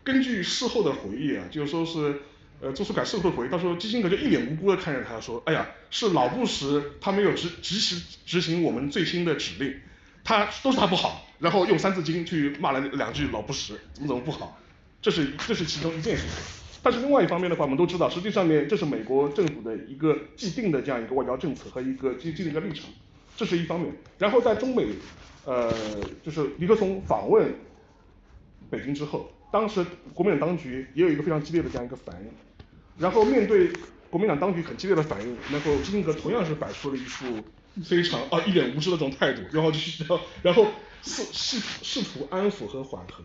[0.04, 2.20] 根据事后的回忆啊，就是说是
[2.60, 9.74] 呃周书凯事后回忆，他说基辛格就一脸无辜的看着他说，哎呀是老布什他没有执执行执行我们最新的指令，
[10.22, 14.60] 他都是他不好，然后用三字经去骂了两句老布什怎么怎么不好，
[15.00, 16.30] 这是这是其中一件事情。
[16.82, 22.84] 但是另外一方面的话，我们都知道，实际上面这是美国政府的一个既定的这样一个外交政策和一个既定的一个立场，
[23.38, 23.90] 这是一方面。
[24.18, 24.88] 然后在中美
[25.46, 25.72] 呃
[26.22, 27.54] 就是尼克松访问
[28.68, 32.28] 北京之后，当时国民党当局也有一个非常激烈的这样一个反应，
[32.98, 33.70] 然后面对
[34.10, 37.24] 国民党当局很激烈的反应，然后基辛格同样是摆出了一副
[37.84, 40.04] 非常啊一脸无知的这种态度，然后就是
[40.42, 40.66] 然后
[41.02, 43.22] 试试试图安抚和缓和。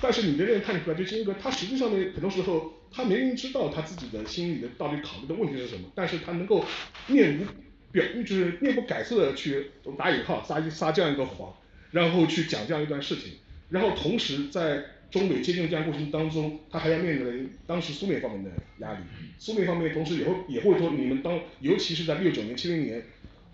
[0.00, 6.64] 但是你能不能看出来，就基辛格他实际上面很多时候他明明知道他自己的心里的到底考虑的问题是什么，但是他能够
[7.06, 7.46] 面无
[7.92, 11.54] 表就是面不改色的去打引号撒一撒这样一个谎，
[11.92, 13.34] 然后去讲这样一段事情，
[13.70, 18.98] 然后同时在中美接近这样过程当中，他还要面临当时苏联方面的压力，
[19.38, 23.02] 苏联方面同时也会也会说你们当尤其是在六九年七零年，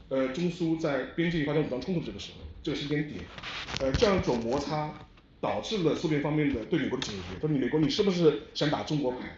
[0.09, 3.21] 呃中苏在边境发生武装冲突这个时候，这个时间点，
[3.81, 4.93] 呃这样一种摩擦。
[5.41, 9.37] 导致了苏联方面的对美国的警觉，说你美国你是不是想打中国牌？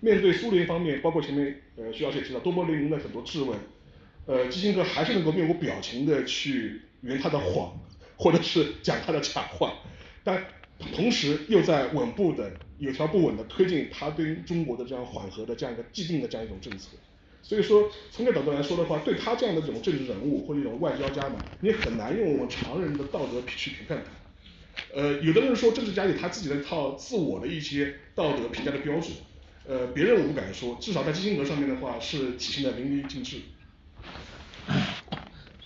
[0.00, 3.58] 面对苏联方面，包括前面呃徐老师也提到多波雷尼的很多质问，
[4.24, 7.78] 呃基辛格还是能够面无表情的去圆他的谎，
[8.16, 9.74] 或者是讲他的假话，
[10.24, 10.42] 但
[10.94, 16.88] 同时又在稳步的有条不紊的推进他对中国的这样缓和的这样一个既定的这样一种政策。
[17.42, 24.12] 所以说从这角度来说的话，对他这样的这种政治人物或者一种外交家嘛，你很难用我们常人的道德去评判他。
[24.94, 29.12] 呃有的人说政治家有他自己的一套自我的一些道德评价的标准，
[29.66, 33.38] 呃别人我不敢说，至少在基辛格上面的话是体现的淋漓尽致。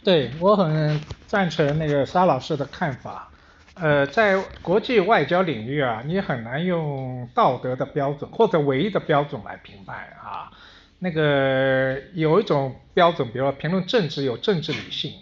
[0.02, 3.31] 对，我很赞成那个沙老师的看法，
[3.78, 10.50] 呃在国际外交领域啊，你很难用道德的标准或者唯一的标准来评判啊，
[10.98, 15.12] 那个有一种标准，比如说评论政治有政治理性，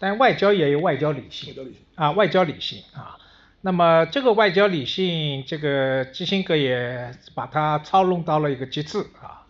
[0.00, 1.54] 但外交也有外交理性
[1.94, 3.16] 啊外交理性啊。
[3.60, 9.46] 那么这个外交理性，这个基辛格也把它操弄到了一个极致啊。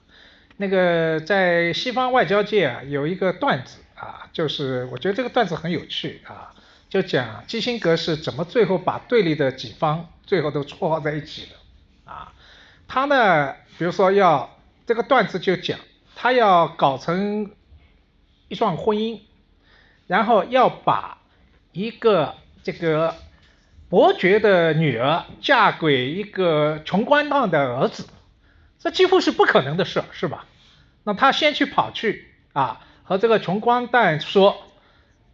[0.58, 6.52] 那个在西方外交界啊，有一个段子啊，就是我觉得这个段子很有趣啊，
[6.92, 12.35] 就讲基辛格是怎么最后把对立的几方最后都撮合在一起的啊。
[12.87, 15.78] 他呢，比如说要这个段子就讲，
[16.14, 17.50] 他要搞成
[18.48, 19.20] 一桩婚姻，
[20.07, 21.16] 然后要把
[21.72, 23.14] 一个这个。
[23.88, 28.07] 伯爵的女儿嫁给一个穷光蛋的儿子，
[28.78, 30.46] 这几乎是不可能的事，是吧？
[31.05, 34.62] 那他先去跑去啊，和这个穷光蛋说，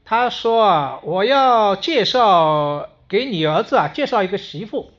[0.08, 4.90] 他说啊，我要介绍给你儿子啊，介绍一个媳妇。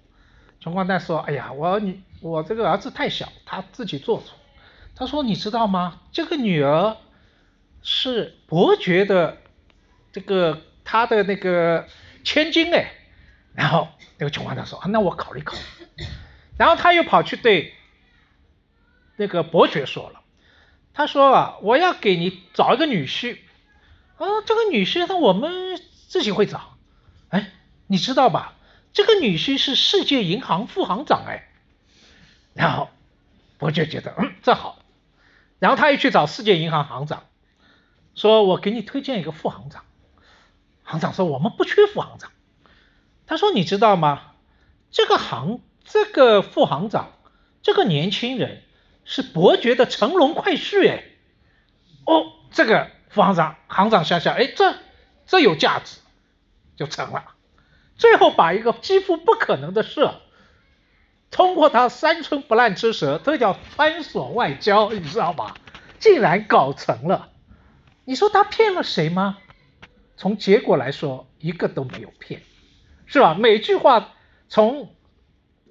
[0.59, 4.25] 穷光蛋说，哎呀，我你我这个儿子太小，他自己做主。
[4.95, 6.01] 他说，你知道吗？
[6.11, 6.95] 这个女儿
[7.81, 9.37] 是伯爵的
[10.11, 11.87] 这个他的那个
[12.23, 12.91] 千金哎。
[13.55, 13.87] 然后
[14.19, 16.05] 那个穷光蛋说，啊，那我考虑考虑。
[16.55, 17.73] 然后他又跑去对。
[19.17, 20.21] 那个伯爵说了，
[20.93, 23.39] 他说啊，我要给你找一个女婿，
[24.19, 26.77] 啊，这个女婿那我们自己会找，
[27.29, 27.51] 哎，
[27.87, 28.53] 你知道吧？
[28.93, 31.49] 这个女婿是世界银行副行长哎，
[32.53, 32.89] 然后
[33.57, 34.79] 伯爵觉得嗯这好，
[35.57, 37.23] 然后他又去找世界银行行长，
[38.13, 39.85] 说我给你推荐一个副行长，
[40.83, 42.31] 行长说我们不缺副行长，
[43.25, 44.33] 他说你知道吗？
[44.91, 47.13] 这个行这个副行长
[47.63, 48.63] 这个年轻人。
[49.05, 51.03] 是伯爵的乘龙快婿哎，
[52.05, 54.75] 哦，这个副行长行长想想，哎，这
[55.25, 55.99] 这有价值，
[56.77, 57.25] 就成了。
[57.97, 60.09] 最后把一个几乎不可能的事，
[61.31, 65.55] 通过他三寸不烂之舌，这叫穿锁外交，你知道吧？
[65.99, 67.29] 竟然搞成了。
[68.05, 69.37] 你说他骗了谁吗？
[70.15, 72.41] 从结果来说，一个都没有骗，
[73.05, 73.33] 是吧？
[73.33, 74.13] 每句话
[74.47, 74.95] 从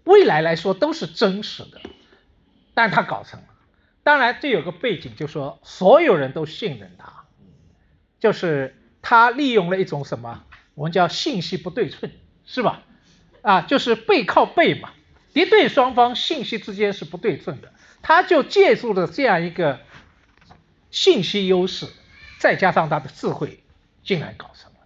[0.04, 1.80] 未来来说都是真实的。
[2.74, 3.46] 但他搞成了，
[4.04, 7.17] 当然这有个背景，就说所有人都信任他，
[8.20, 12.10] 就是他利用了一种什么，我们叫信息不对称，
[12.44, 12.82] 是吧？
[13.42, 14.90] 啊，就是背靠背嘛，
[15.32, 19.80] 敌对双方信息之间是不对称的，他就借助了这样一个
[20.90, 21.86] 信息优势，
[22.38, 23.60] 再加上他的智慧，
[24.02, 24.78] 竟然搞成了。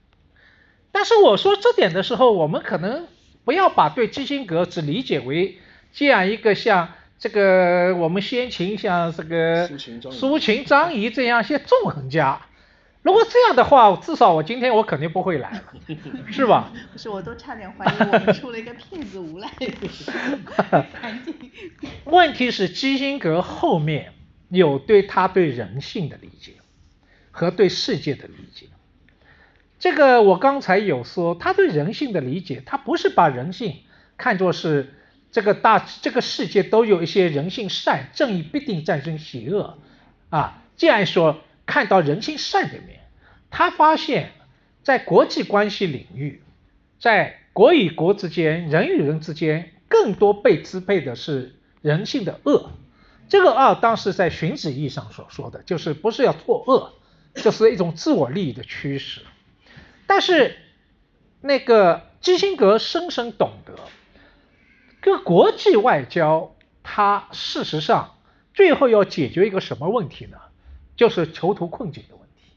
[0.91, 3.07] 但是我说这点的时候，我们可能
[3.45, 5.59] 不要把对基辛格只理解为
[5.93, 6.95] 这样一个像。
[7.19, 9.71] 这个我们先秦像这个
[10.11, 12.45] 苏秦、张仪这样一些纵横家，
[13.03, 15.63] 如果这样的话，至少我今天我肯定不会来，
[16.31, 16.73] 是吧？
[16.93, 19.51] 不是，我都差点怀疑我们出了一个骗子无赖。
[22.05, 24.13] 问题是基辛格后面
[24.49, 26.53] 有对他对人性的理解
[27.31, 28.67] 和对世界的理解，
[29.79, 33.77] 这个我刚才有说他对人性的理解，他不是把人性
[34.17, 34.95] 看作是。
[35.35, 39.79] 这个大这个世界都有一些人性善，正义必定战胜邪恶
[40.29, 40.63] 啊。
[40.77, 43.01] 既然说看到人性善的面，
[43.51, 44.33] 他发现，
[44.83, 46.43] 在国际关系领域，
[46.99, 52.73] 在国与国之间、人与人之间，更多被支配的是人性的恶。
[53.29, 56.93] 这个恶当时在荀子意义上所说的就是不是要作恶，
[57.35, 59.23] 就是一种自我利益的驱使。
[60.07, 60.57] 但是
[61.41, 63.75] 那个基辛格深深懂得。
[65.01, 68.17] 跟国际外交，它事实上
[68.55, 70.37] 最后要解决一个什么问题呢？
[70.97, 72.55] 就是囚徒困境的问题。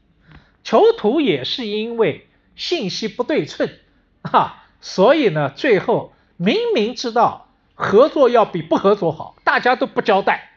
[0.64, 3.68] 囚徒也是因为信息不对称，
[4.22, 10.50] 哈，所以呢，最后明明知道合作要比不合作好，大家都不交代，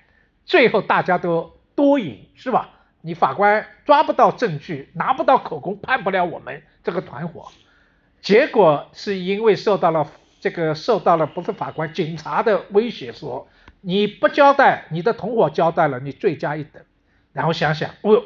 [0.45, 2.69] 最后大家都多赢，是吧？
[3.01, 7.51] 你法官抓不到证据，拿不到口供，判不了我们这个团伙。
[8.21, 10.07] 结果是因为受到了。
[10.41, 13.49] 这个受到了不是法官，警察的威胁，说
[13.81, 16.81] 你不交代，你的同伙交代了，你罪加一等。
[17.33, 18.23] 然后想想，哦，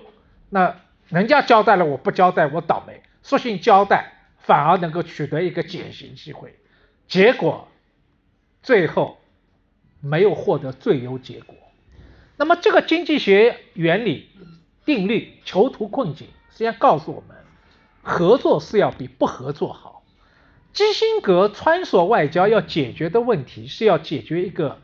[0.49, 3.01] 那人家交代了，我不交代，我倒霉。
[3.21, 6.55] 索性交代，反而能够取得一个减刑机会。
[7.07, 7.67] 结果
[8.61, 9.17] 最后
[10.01, 11.55] 没有获得最优结果。
[12.37, 14.29] 那么这个经济学原理
[14.85, 17.37] 定律，囚徒困境，实际上告诉我们，
[18.01, 20.03] 合作是要比不合作好。
[20.73, 24.81] 基辛格穿梭外交要解决的问题是要解决一个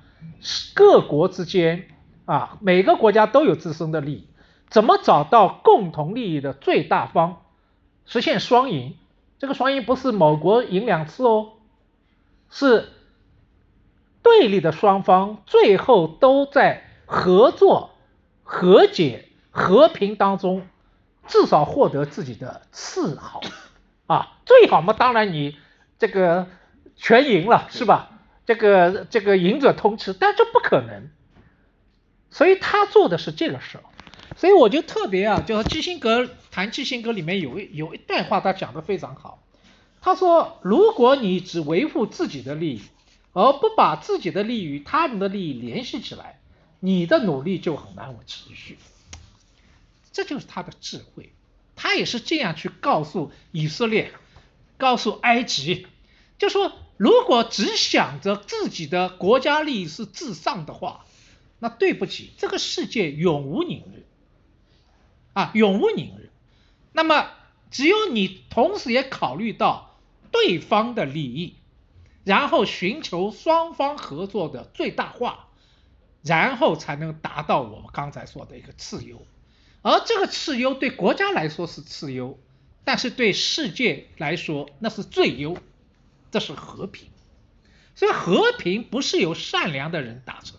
[0.76, 1.88] 各国之间
[2.30, 4.28] 啊，每个国家都有自身的利益，
[4.70, 7.42] 怎么找到共同利益的最大方，
[8.06, 8.96] 实现双赢。
[9.40, 11.54] 这个双赢不是某国赢两次哦，
[12.52, 12.90] 是
[14.22, 17.90] 对立的双方最后都在合作、
[18.44, 20.68] 和解、和平当中，
[21.26, 23.42] 至少获得自己的次好
[24.06, 25.58] 啊，最好嘛，当然你。
[25.98, 26.48] 这个
[26.96, 28.12] 全赢了是吧？
[28.46, 31.10] 这个这个赢者通吃，但这不可能，
[32.32, 33.84] 所以他做的是这个事儿，
[34.38, 39.44] 所以我就特别啊，就基辛格谈基辛格里面有一有一段话，他讲的非常好。
[40.02, 42.82] 他说，如果你只维护自己的利益，
[43.34, 46.40] 而不把自己的利益与他人的利益联系起来，
[46.80, 48.78] 你的努力就很难持续。
[50.12, 51.34] 这就是他的智慧，
[51.76, 54.14] 他也是这样去告诉以色列。
[54.78, 55.88] 告诉埃及，
[56.38, 61.04] 就说如果只想着自己的国家利益是至上的话，
[61.60, 64.06] 那对不起，这个世界永无宁日，
[65.34, 66.30] 啊，永无宁日。
[66.94, 67.30] 那么
[67.70, 70.00] 只有你同时也考虑到
[70.32, 71.56] 对方的利益，
[72.24, 75.48] 然后寻求双方合作的最大化，
[76.24, 79.26] 然后才能达到我们刚才说的一个次优。
[79.82, 82.38] 而这个次优对国家来说是次优，
[82.84, 85.58] 但是对世界来说那是最优，
[86.32, 87.08] 这是和平。
[87.96, 90.59] 所以和平不是由善良的人达成，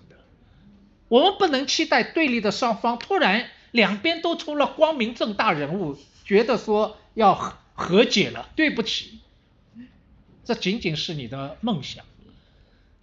[1.11, 8.49] 我们不能期待对立的双方突然两边都出了光明正大人物，觉得说要和和解了。
[8.55, 9.19] 对不起，
[10.45, 12.05] 这仅仅是你的梦想。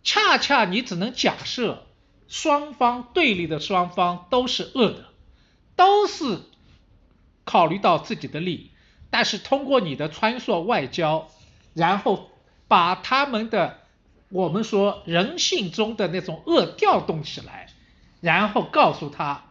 [0.04, 1.86] 恰恰你只能假设
[2.30, 5.06] 双方对立的双方都是恶的，
[5.76, 6.40] 都是
[7.44, 8.72] 考虑到自己的利益，
[9.10, 11.30] 但是通过你的穿梭外交，
[11.74, 12.32] 然后
[12.70, 13.82] 把他们的。
[14.30, 17.67] 我们说人性中的那种恶调动起来，
[18.22, 19.46] 然后告诉他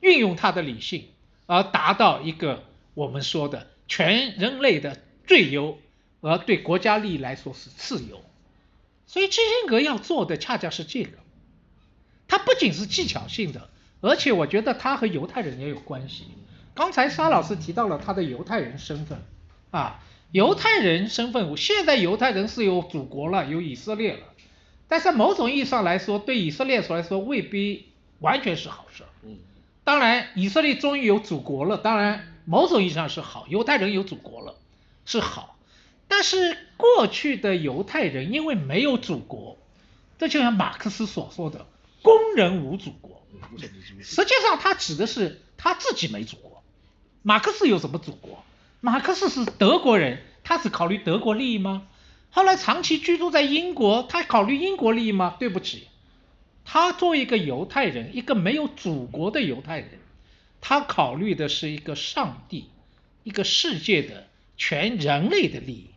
[0.00, 1.08] 运用他的理性，
[1.46, 2.64] 而达到一个
[2.94, 5.78] 我们说的全人类的最优，
[6.20, 8.22] 而对国家利益来说是次优。
[9.06, 11.18] 所以基辛格要做的恰恰是这个，
[12.28, 13.68] 他不仅是技巧性的，
[14.00, 16.24] 而且我觉得他和犹太人也有关系。
[16.74, 19.22] 刚才沙老师提到了他的犹太人身份
[19.70, 20.02] 啊。
[20.32, 24.24] 犹太人身份，现在犹太人是有祖国了，有以色列了，
[24.88, 27.86] 但是某种意义上来说，对以色列来说未必
[28.20, 29.04] 完全是好事。
[29.22, 29.38] 嗯，
[29.84, 34.54] 当然，以色列终于有祖国了，当然某种意义上是好，犹太人有祖国了
[35.04, 35.56] 是好，
[36.08, 39.56] 但是过去的犹太人因为没有祖国，
[40.18, 41.66] 这就像马克思所说的
[42.02, 43.22] “工人无祖国”，
[44.02, 46.62] 实际上他指的是他自己没祖国。
[47.22, 48.44] 马克思有什么祖国？
[48.80, 51.88] 马克思是德国人，他只考虑德国利益吗？
[52.30, 55.36] 后来长期居住在英国，他考虑英国利益吗？
[55.38, 55.88] 对不起，
[56.66, 60.00] 他作为一个犹太人，一个没有祖国的犹太人，
[60.60, 62.68] 他考虑的是一个上帝、
[63.22, 64.26] 一个世界的
[64.58, 65.90] 全人类的利益，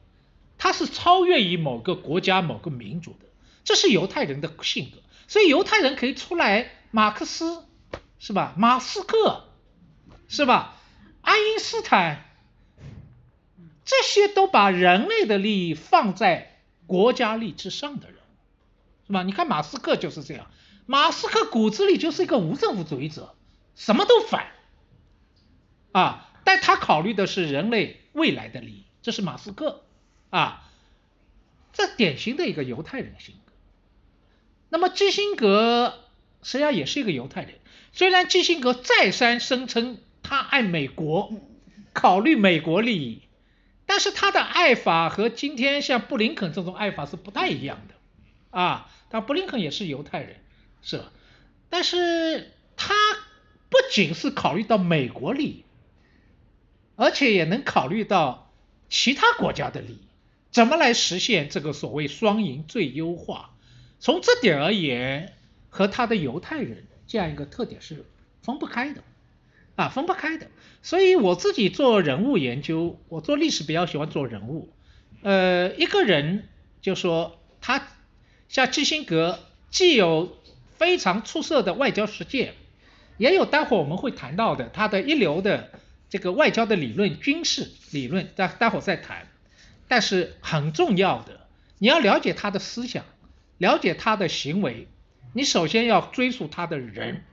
[0.57, 3.25] 他是超越于某个国家、某个民族的，
[3.63, 4.99] 这是犹太人的性格。
[5.27, 7.65] 所以犹太人可以出来，马克思
[8.19, 8.53] 是吧？
[8.55, 9.49] 马斯克
[10.27, 10.77] 是吧？
[11.21, 12.25] 爱因斯坦。
[13.85, 18.17] 这些都把人类的利益放在国家利益之上的人，
[19.07, 19.23] 是吧？
[19.23, 20.45] 你看马斯克就是这样，
[20.89, 23.35] 马斯克骨子里就是一个无政府主义者，
[23.75, 24.47] 什么都反，
[25.91, 29.83] 啊，但他考虑的是人类未来的利益，这是马斯克，
[30.31, 30.67] 啊，
[31.73, 33.53] 这典型的一个犹太人性格。
[34.69, 35.93] 那么基辛格
[36.41, 37.59] 实际上也是一个犹太人，
[37.93, 41.31] 虽然基辛格再三声称他爱美国，
[41.93, 43.21] 考虑美国利益。
[43.85, 47.93] 但是他的爱法和今天像布林肯这种爱法是不太一样的
[48.49, 50.37] 啊，但布林肯也是犹太人，
[50.81, 51.11] 是吧？
[51.69, 52.93] 但是他
[53.69, 55.63] 不仅是考虑到美国利益，
[56.95, 58.51] 而且也能考虑到
[58.89, 59.99] 其他国家的利益，
[60.51, 63.51] 怎么来实现这个所谓双赢最优化？
[63.99, 65.33] 从这点而言，
[65.69, 68.05] 和他的犹太人这样一个特点是
[68.41, 69.03] 分不开的。
[69.75, 70.47] 啊，分不开的，
[70.83, 74.73] 所以我自己做人物研究，我做历史比较喜欢做人物。
[75.21, 76.49] 呃，一个人
[76.81, 77.87] 就说他
[78.49, 80.37] 像基辛格，既有
[80.79, 82.55] 非常出色的外交实践，
[83.17, 85.69] 也有待会我们会谈到的他的一流的
[86.09, 89.27] 这个外交的理论、军事理论，待待会再谈。
[89.87, 93.05] 但是很重要的，你要了解他的思想，
[93.59, 94.87] 了解他的行为，
[95.33, 97.23] 你首先要追溯他的人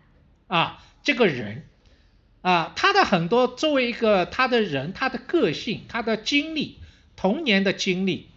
[0.48, 1.66] 啊，这个人。
[2.42, 6.78] 啊，他的很多作为一个他的人，他的个性，他的经历，
[7.16, 8.28] 童年的经历，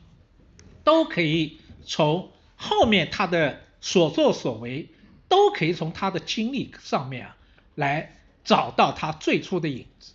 [0.83, 4.89] 都可以从后面他的所作所为，
[5.29, 7.37] 都可以从他的经历上面啊
[7.75, 10.11] 来找到他最初的影子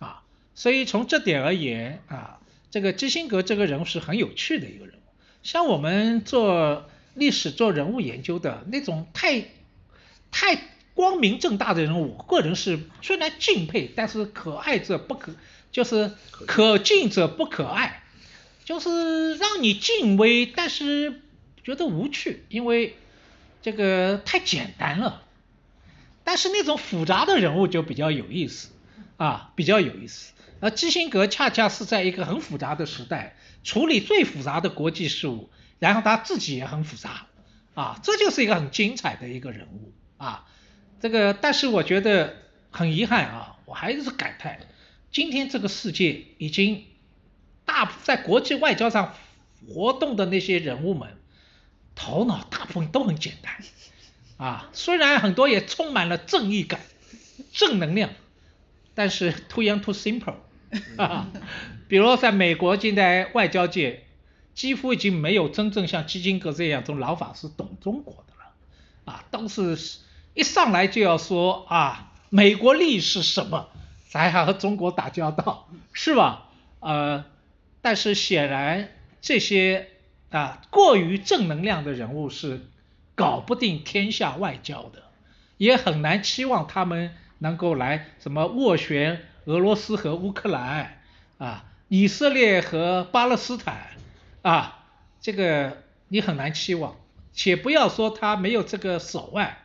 [0.00, 0.24] 啊。
[0.56, 2.40] 所以从这点而言啊，
[2.72, 5.02] 这个基辛格这个人物是很有趣的一个人物。
[5.44, 9.44] 像我们做历史做人物研究的那种太
[10.32, 10.74] 太。
[10.94, 15.34] 光明正大的人，我个人是虽然敬佩，但是可爱者不可，
[15.72, 16.12] 就是
[16.46, 18.04] 可敬者不可爱，
[18.64, 21.20] 就是让你敬畏，但是
[21.64, 22.94] 觉得无趣，因为
[23.64, 25.22] 这个太简单了。
[26.22, 28.68] 但是那种复杂的人物就比较有意思
[29.16, 30.34] 啊，比较有意思。
[30.60, 35.48] 而基辛格恰恰是在一个很复杂的时代，处理最复杂的国际事务，
[35.78, 37.24] 然后他自己也很复杂
[37.72, 40.46] 啊，这就是一个很精彩的一个人物啊。
[41.00, 42.36] 这个，但是我觉得
[42.70, 44.60] 很遗憾啊，我还是感叹，
[45.10, 46.84] 今天这个世界已经
[47.64, 49.14] 大在国际外交上
[49.66, 51.16] 活动的那些人物们，
[51.94, 53.54] 头脑大部分都很简单，
[54.36, 56.80] 啊，虽然很多也充满了正义感、
[57.52, 58.10] 正能量，
[58.94, 60.34] 但是 too young too simple，
[60.98, 61.28] 啊，
[61.88, 64.04] 比如在美国近代外交界，
[64.54, 69.78] 几乎已经没有真正像基辛格这样这种老法师懂中国的了，啊，都是
[70.34, 73.68] 一上来就要说啊，美国利益是什么，
[74.08, 76.48] 咱还和中国打交道，是吧？
[76.80, 77.24] 呃，
[77.80, 78.90] 但是显然
[79.22, 79.88] 这些
[80.34, 82.60] 啊过于正能量的人物是
[83.14, 85.04] 搞不定天下外交的，
[85.58, 91.00] 也很难期望他们能够来什么斡旋俄罗斯和乌克兰
[91.38, 93.90] 啊，以色列和巴勒斯坦
[94.42, 94.86] 啊，
[95.20, 96.96] 这个你很难期望，
[97.32, 99.58] 且不要说他没有这个手腕，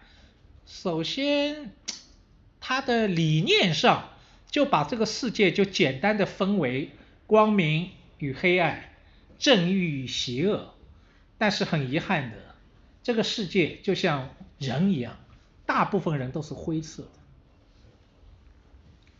[0.67, 1.71] 首先
[2.59, 4.09] 他的理念上
[4.51, 6.91] 就把这个世界就简单的分为
[7.25, 7.89] 光明
[8.19, 8.88] 与黑暗，
[9.39, 10.75] 正义与邪恶，
[11.37, 12.37] 但是很遗憾的，
[13.01, 15.17] 这个世界就像人一样，
[15.65, 17.09] 大部分人都是灰色的。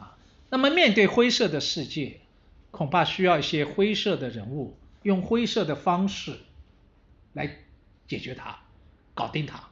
[0.04, 0.18] 啊，
[0.50, 2.20] 那么面对灰色的世界，
[2.70, 6.38] 恐怕需要一些灰色的人物，用灰色的方式
[7.34, 7.58] 来
[8.08, 8.60] 解决它，
[9.14, 9.70] 搞定它。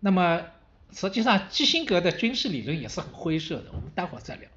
[0.00, 0.44] 那么
[0.92, 4.50] 实际上基辛格的军事理论也是很灰色的，我们待会儿再聊。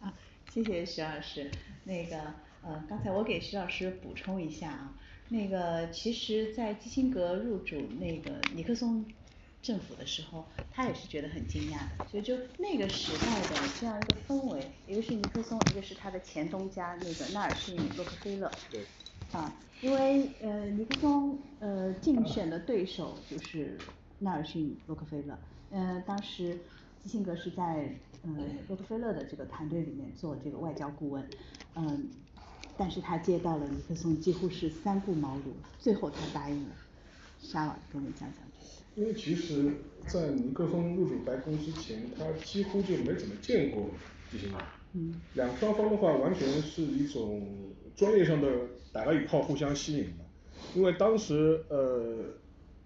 [0.00, 0.12] 啊，
[0.52, 1.50] 谢谢徐老师。
[1.84, 4.94] 那个呃，刚才我给徐老师补充一下啊，
[5.28, 9.04] 那个其实，在基辛格入主那个尼克松
[9.62, 18.50] 政府的时候，他也是觉得很惊讶的，所以就那个时代的这样一个氛围，一个是尼克松，一个是他的前东家那个纳尔逊·洛克菲勒。
[18.70, 18.84] 对。
[19.32, 23.78] 啊，因为呃尼克松呃竞选的对手就是
[24.18, 25.38] 纳尔逊·洛克菲勒，
[25.70, 26.58] 呃当时
[27.00, 28.30] 基辛格是在呃
[28.66, 31.24] 洛克菲勒的这个团队里面做这个外交顾问，
[31.76, 32.10] 嗯，
[32.80, 36.70] 但是他接到了尼克松几乎是三顾茅庐，最后他答应了。
[37.38, 39.02] 沙老师给我们讲讲这个。
[39.02, 39.70] 因为其实，
[40.06, 43.90] 在尼克松入主白宫之前，他几乎就没怎么见过
[44.30, 44.56] 基辛格。
[44.94, 45.20] 嗯。
[45.34, 47.46] 两双方的话，完全是一种
[47.94, 48.48] 专业上的
[48.94, 50.24] 打了一炮互相吸引的，
[50.74, 52.24] 因为当时呃，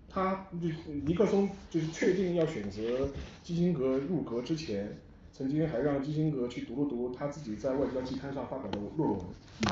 [0.09, 0.67] 他就
[1.05, 3.09] 尼克松就是确定要选择
[3.45, 4.99] 基辛格入阁之前，
[5.37, 9.19] 曾经还让基辛格去读了读他自己在外交季刊上发表的论文，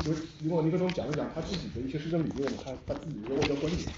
[0.05, 3.89] 因为因为尼克松讲了讲他自己的一些施政理念，他他自己的外交观点。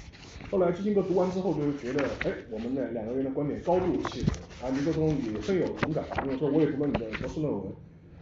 [0.50, 7.72] 后来基辛格读完之后就是觉得，哎，我们的两个人的观点高度契合，而尼克松也深有同感，因为说我也读了你的博士论文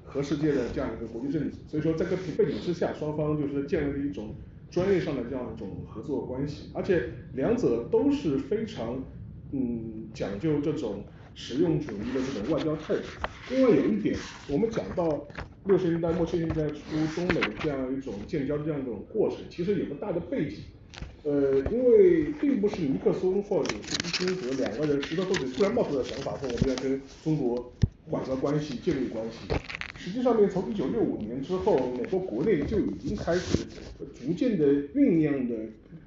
[0.04, 4.36] 和世界的这样一个国际政治，所以说在这个背景之下，双方就是建立了一种
[4.70, 9.02] 专业上的这样一种合作关系，而且两者都是非常
[9.50, 11.02] 嗯讲究这种
[11.34, 13.02] 实用主义的这种外交态度。
[13.50, 14.16] 另外有一点，
[14.48, 15.26] 我们讲到
[15.64, 16.80] 六十年代末七十年代初
[17.14, 20.58] 中美这样一种建交的这样一种过程，其实有个大的背景。
[21.24, 27.72] 呃，因为并不是尼克松或者是基辛格两个人石头豆子突然冒出的想法，说我们要跟中国
[28.10, 29.54] 缓和关系、建立关系。
[29.94, 33.64] 实际上面从一九六五年之后，美国国内就已经开始
[34.14, 35.54] 逐渐的酝酿的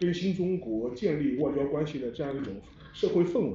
[0.02, 2.54] 跟新中国建立外交关系的这样一种
[2.92, 3.54] 社会氛围。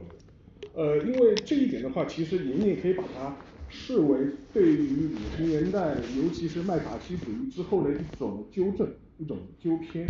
[0.75, 3.37] 呃，因为这一点的话，其实您也可以把它
[3.69, 4.19] 视为
[4.53, 10.07] 对于五十年代，尤其是麦卡锡主义之后的一种纠正、一种纠偏。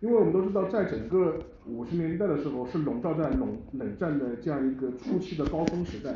[0.00, 6.14] 因为我们都知道，在整个五十年代的时候，是笼罩在冷冷战的这样一个初期的高峰时代，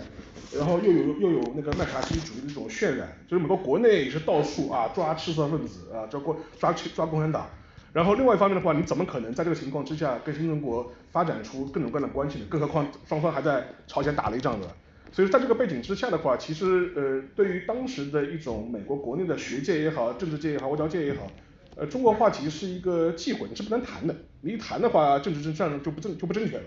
[0.57, 7.47] 然后又有又有那个麦卡锡主义的这种渲染，所以美国国内也是到处啊抓赤色分子啊抓共抓抓共产党，
[7.95, 12.45] 然后另外一方面的话，你怎么可能在这个情况之下跟新中国发展出各种各样的关系呢？
[12.51, 14.67] 更何况双方还在朝鲜打了一仗的，
[15.13, 21.31] 所以在这个背景之下的话，其实呃对于当时的一种美国国内的学界也好，政治界也好，外交界也好。
[21.77, 24.15] 呃，中国话题是一个忌讳，是不能谈的。
[24.41, 26.65] 你一谈的话，政治正上就不正就不正确了。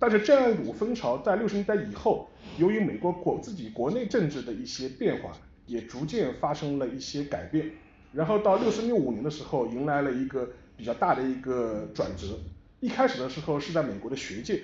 [0.00, 5.30] 但是这样一股风潮在六十年代以后，由于美国国自己国内政治的一些变化，
[5.66, 7.70] 也逐渐发生了一些改变。
[8.16, 12.38] 然后到六四六五年的时候，迎来了一个比较大的一个转折。
[12.80, 14.62] 一开始的时候是在美国的学界。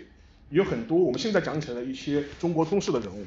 [0.51, 3.25] 有很多我们现在讲起来的一些中国通史的人物，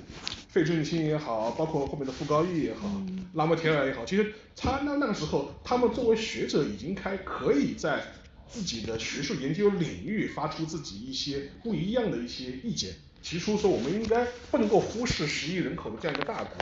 [0.47, 2.87] 费正清也好，包括后面的傅高义也好，
[3.33, 8.03] 拉莫铁尔也好，其实他那那个时候，他们作为学者已经开可以在
[8.47, 12.93] 自己的学术研究领域发出自己一些不一样的一些意见，
[13.25, 16.53] 提出说我们应该不能够忽视十亿人口的这样一个大国，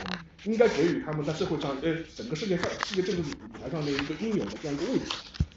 [0.44, 5.04] 应该给予他们在社会上呃整个世界上世界政治舞台上的一个应有的这样一个位置。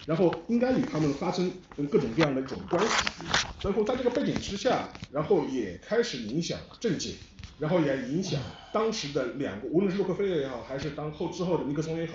[0.06, 1.50] 然后应该与他们发生
[1.90, 2.94] 各种各样的一种关系，
[3.62, 7.12] 然后在这个背景之下，然后也开始影响政界，
[7.60, 8.40] 然后也影响
[8.72, 12.14] 当时的两个，无论是洛克菲勒也好，还是当后之后的尼克松也好，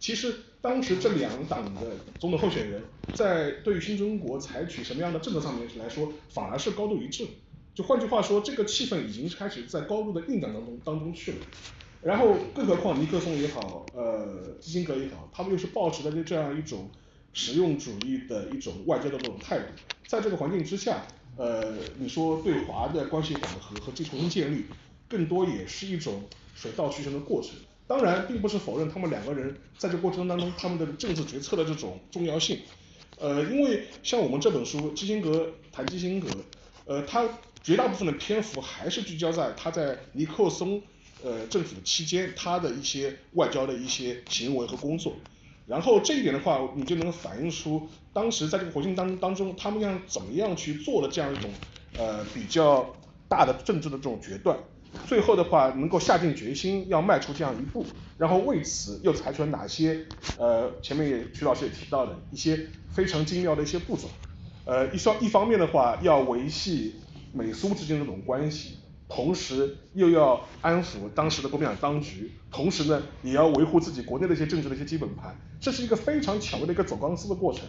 [0.00, 1.82] 其实当时这两党的
[2.18, 2.82] 总统候选人，
[3.14, 7.30] 在对于新中国采取什么样的政策上面来说，反而是高度一致的，
[7.76, 11.38] 就换句话说，这个气氛已经开始在高度的酝酿当中当中去了。
[12.02, 16.88] 然后更何况尼克松也好，呃基辛格也好，他们又是抱持的这样一种
[17.34, 19.64] 实用主义的一种外交的这种态度，
[20.06, 21.06] 在这个环境之下，
[21.36, 24.64] 呃你说对华的关系缓和和重新建立，
[25.06, 26.22] 更多也是一种
[26.54, 27.50] 水到渠成的过程。
[27.86, 32.58] 当然并不是否认他们两个人在这过程当中他们的政治决策的这种重要性，
[33.18, 36.28] 呃因为像我们这本书基辛格谈基辛格，
[36.84, 37.28] 呃他
[37.66, 40.80] 绝大部分的篇幅还是聚焦在他在尼克松
[41.24, 45.14] 呃政府期间他的一些外交的一些行为和工作，
[45.66, 51.50] 然后这一点的话你就能反映出当时在这个环境当当中他们要怎么样去做的这样一种
[51.98, 52.94] 呃比较
[53.28, 54.56] 大的政治的这种决断。
[55.08, 57.84] 最后的话能够下定决心要迈出这样一步，
[58.16, 60.06] 然后为此又采取了哪些
[60.38, 64.08] 呃前面也徐老师也提到的一些非常精妙的一些步骤，
[64.64, 66.94] 呃一方一方面的话要维系
[67.36, 68.78] 美苏之间这种关系，
[69.08, 77.64] 同时又要安抚当时的国民党当局，同时呢也要维护自己国内的一些政治的一些基本盘，这是一个非常巧妙的一个走钢丝的过程。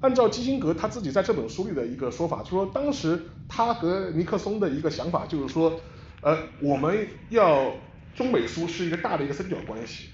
[0.00, 5.80] 按照基辛格他自己在这本书里的一个说法，就说当时他和尼克松的一个想法就是说。
[6.22, 7.70] 呃我们要
[8.14, 10.08] 中美苏是一个大的一个三角关系，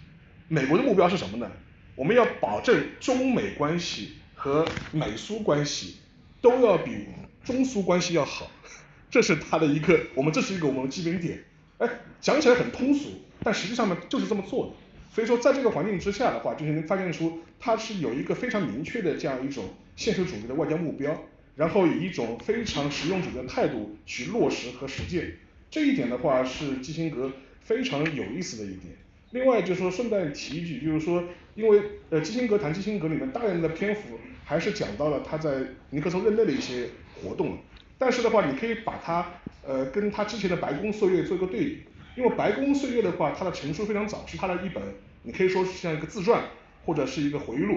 [0.49, 1.49] 美国的目标是什么呢？
[1.95, 5.99] 我们要保证中美关系和美苏关系
[6.41, 7.07] 都要比
[7.45, 8.51] 中苏关系要好，
[9.11, 11.43] 这是他的一个我们这是一个我们的基本点，
[11.78, 11.88] 哎
[12.20, 13.11] 讲起来很通俗，
[13.43, 14.72] 但实际上呢就是这么做的。
[15.12, 19.64] 所以说在这个环境之下的话，就是能发现出他是有一个非常明确的这样一种
[19.97, 21.24] 现实主义的外交目标，
[21.57, 25.32] 然后以一种非常实用主义的态度去落实和实践。
[25.68, 28.95] 这一点的话是基辛格非常有意思的一点。
[29.32, 31.24] 另外就是说顺带提一句，就是说
[31.57, 35.61] 因为呃基辛格谈基辛格里面大量的篇幅还是讲到了他在
[35.91, 36.88] 尼克松任内的一些
[37.22, 37.50] 活动。
[37.50, 37.58] 了，
[37.98, 39.26] 但是的话你可以把它
[39.66, 41.82] 呃跟他之前的白宫岁月做一个对比，
[42.16, 44.82] 因为白宫岁月的话它的成书非常早，是他的一本
[45.22, 46.42] 你可以说是像一个自传
[46.84, 47.76] 或者是一个回忆录，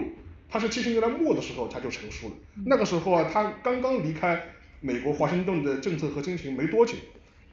[0.50, 2.34] 他是七十年代末的时候他就成书了，
[2.66, 4.42] 那个时候啊他刚刚离开
[4.80, 6.94] 美国华盛顿的政策和心群没多久。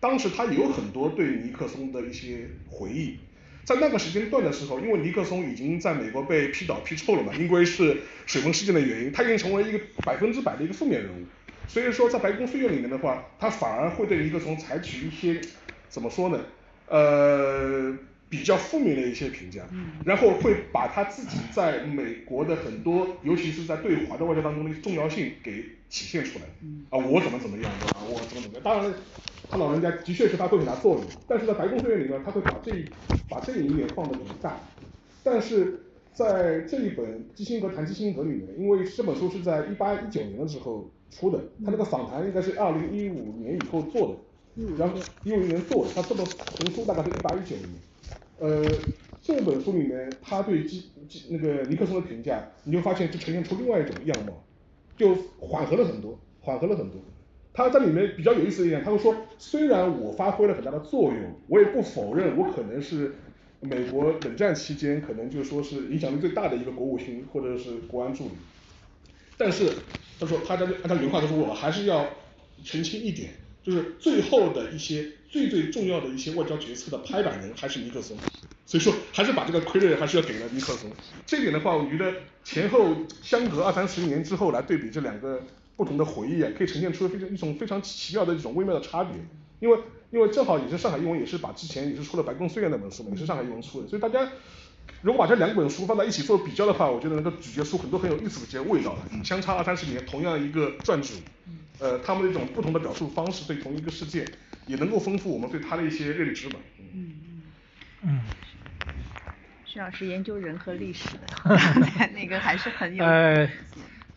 [0.01, 3.19] 当时他有很多对尼克松的一些回忆，
[3.65, 11.27] 在那个时间段的时候，因为尼克松已经在美国被批倒批臭了嘛，因为是水门事件的原因，他已经成为一个百分之百的一个负面人物，
[11.73, 15.41] 所以说在白宫岁月里面的话，他反而会对尼克松采取一些
[15.89, 16.41] 怎么说呢，
[16.89, 17.97] 呃
[18.29, 19.63] 比较负面的一些评价，
[20.05, 26.45] 然后会把他自己在美国的很多，尤其是在对华的外交当中的重要性给体现出来，
[26.91, 28.01] 啊我怎么怎么样，对吧？
[28.09, 28.93] 我怎么怎么样，当然。
[29.53, 32.71] 他老人家的确是他会很大作用，但是在白宫岁月里面，他会把这
[33.29, 34.61] 把这一面放得很大。
[35.25, 44.17] 但是在这一本基辛格谈基辛格里面，因为这本书是在一八一九年的时候出的，他那个访谈应该是二零一五年以后做
[44.55, 47.69] 的，然后一五年做的，他这本成书大概是一八一九年。
[48.39, 48.65] 呃，
[49.21, 54.33] 这本书里面他对基基那个尼克松的评价，你就发现就呈现出另外一种样貌，
[54.97, 57.01] 就缓和了很多，缓和了很多。
[57.53, 63.13] 他在里面比较有意思一点，他会说，虽然我发挥了很大的作用，我也不否认我可能是
[63.61, 68.31] 美国冷战期间可能就说是影响力最大的一个国务卿或者是国安助理，
[69.41, 69.73] 但是
[70.21, 72.07] 他说他在按照原话他说我还是要
[72.63, 73.31] 澄清一点，
[73.63, 78.17] 就是最后的一些最最重要的一些外交决策的拍板人还是尼克松，
[78.67, 80.91] 所以说还是把这个傀儡还是要给了尼克松，
[81.25, 82.13] 这点的话我觉得
[82.45, 85.43] 前后相隔二三十年之后来对比这两个。
[85.77, 89.17] 不同的回忆啊，可以呈现出非常一种非常奇妙的一种微妙的差别，
[89.61, 89.79] 因为
[90.11, 94.31] 因为正好也是上海译文也是把之前也是出了白宫岁月那本书嘛，也是上海译文出的，所以大家
[95.03, 99.23] 如果把这两本书放在一起做比较的话，我觉得能够咀嚼出很多很有意思的一些味道来。
[99.25, 101.15] 相差二三十年，同样一个撰主，
[101.79, 104.27] 呃，他们的一种不同的表述方式对同一个事件，
[104.67, 106.59] 也能够丰富我们对他的一些认知吧。
[106.95, 107.43] 嗯嗯
[108.03, 108.21] 嗯。
[109.65, 113.05] 徐老师研究人和历史的，那个还是很有。
[113.05, 113.49] 呃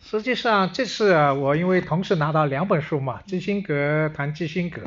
[0.06, 4.82] 实际上这次啊，我因为同时拿到两本书嘛，基辛格谈基辛格，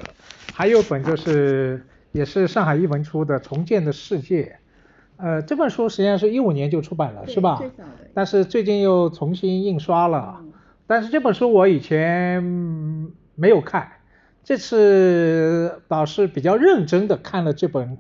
[0.54, 4.44] 还有本就是也是上海译文出的《重建的世界》，
[5.18, 7.62] 呃，这本书实际上是一五年就出版了，是吧？
[8.14, 10.44] 但是最近又重新印刷了。
[10.86, 12.44] 但是这本书我以前
[13.36, 13.92] 没有看，
[14.44, 17.98] 这次倒是比较认真的看了这本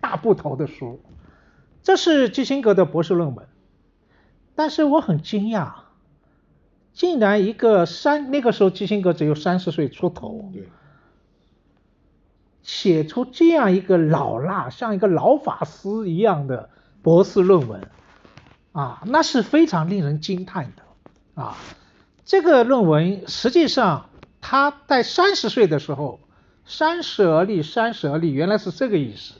[0.00, 1.00] 大部头的书。
[1.82, 3.46] 这是基辛格的博士论文，
[4.54, 5.72] 但是我很惊讶。
[6.92, 10.50] 竟然一个三那个时候基辛格只有三十岁出头，
[12.62, 16.70] 写出这样一个老辣像一个老法师一样的
[17.02, 17.88] 博士论文，
[18.72, 21.56] 啊，那是非常令人惊叹的啊。
[22.24, 26.20] 这个论文实际上他在三十岁的时候，
[26.64, 29.34] 三十而立，三十而立，原来是这个意思。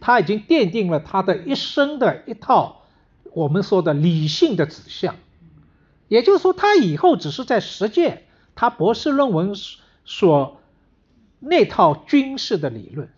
[0.00, 2.82] 他已经奠定了他的一生的一套
[3.32, 5.16] 我们说的理性的指向，
[6.06, 9.54] 也就是说，他以后只是在实践他博士论文
[10.04, 10.57] 所
[11.40, 13.08] 那套军事的理论。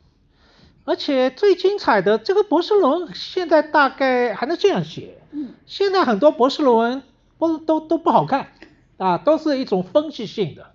[0.84, 5.18] 而且最精彩的这个博士论文，现在大概还能这样写。
[5.30, 7.02] 嗯，现在很多博士论文
[7.38, 8.48] 不都都不好看
[8.96, 10.72] 啊，都是一种分析性的，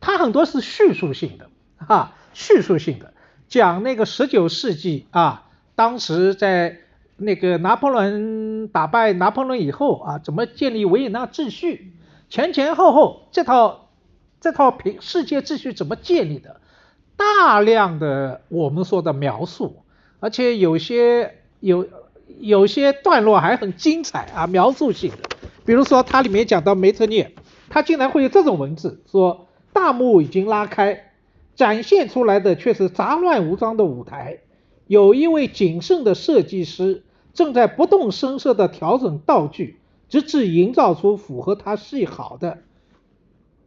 [0.00, 3.14] 它很多是叙述性的啊，叙述性的
[3.48, 6.78] 讲那个十九世纪啊，当时在
[7.16, 11.92] 那个拿破仑打败拿破仑以后啊，怎么建立维也纳秩序，
[12.30, 13.88] 前前后后这套
[14.40, 16.60] 这套平世界秩序怎么建立的？
[17.18, 19.82] 大量的我们说的描述，
[20.20, 21.86] 而且有些有
[22.38, 25.10] 有些段落还很精彩啊，描述性。
[25.66, 27.34] 比如说它里面讲到梅特涅，
[27.68, 31.10] 他竟然会有这种文字，说大幕已经拉开，
[31.56, 34.38] 展现出来的却是杂乱无章的舞台，
[34.86, 37.02] 有一位谨慎的设计师
[37.34, 42.58] 正在不动声色地调整道具，直至营造出符合他戏好的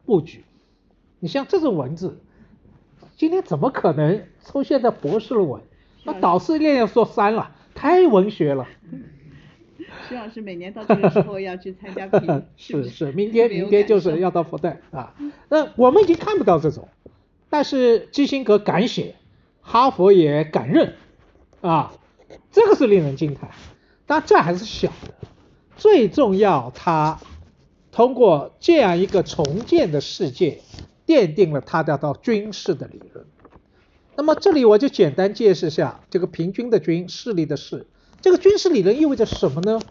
[0.06, 0.45] 布局。
[1.20, 2.18] 你像这种文字。
[3.22, 5.62] 今天怎么可能出现在博士论文？
[6.06, 8.68] 那导师练要说删了，太文学了。
[10.10, 15.14] 徐老师每年到这个时候要去参加评， 是是，明天明天就是要到复旦啊。
[15.50, 16.88] 那我们已经看不到这种，
[17.48, 19.14] 但是基辛格敢写，
[19.62, 20.96] 哈佛也敢认
[21.62, 21.94] 啊，
[22.52, 23.52] 这个是令人惊叹。
[24.08, 25.28] 但这还是小的，
[25.78, 27.20] 最重要，他
[27.92, 30.62] 通过这样一个重建的世界。
[31.12, 33.26] 奠定了他的到军事的理论。
[34.16, 37.86] 那么这里我就简单解释下这个平均的均，势力的势，
[38.22, 39.82] 这个军事理论意味着什么呢？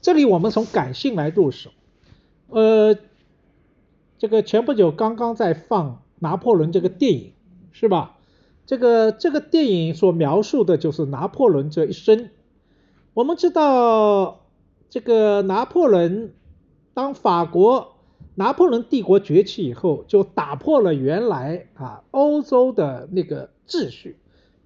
[0.00, 1.70] 这里我们从感性来入手。
[2.46, 2.96] 呃，
[4.18, 7.32] 这个前不久刚刚在放拿破仑这个电影，
[7.72, 8.16] 是吧？
[8.64, 12.30] 这个这个电影所描述的就是拿破仑这一生。
[13.12, 14.46] 我们知道
[14.88, 16.32] 这个拿破仑
[16.94, 17.97] 当法国。
[18.38, 24.16] 拿破仑帝国崛起以后，就打破了原来啊欧洲的那个秩序，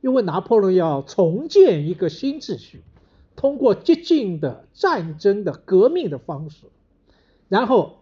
[0.02, 2.82] 因为拿破仑要重建一个新秩序，
[3.34, 6.66] 通过激进的战争的革命的方式，
[7.48, 8.00] 然后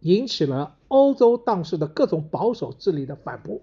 [0.00, 3.60] 引起了欧洲当时的各种保守势力的反扑，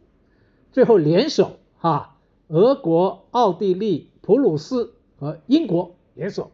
[0.71, 2.19] 最后联手啊，
[2.49, 6.51] 俄国、奥地利、普鲁士和英国联手，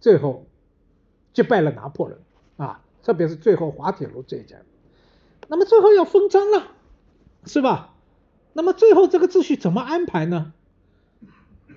[0.00, 0.46] 最后
[1.34, 2.18] 击败了拿破仑
[2.56, 2.80] 啊。
[3.02, 4.62] 特别是最后滑铁卢这一战，
[5.48, 6.68] 那么最后要封章了，
[7.44, 7.94] 是吧？
[8.52, 10.52] 那么最后这个秩序怎么安排呢？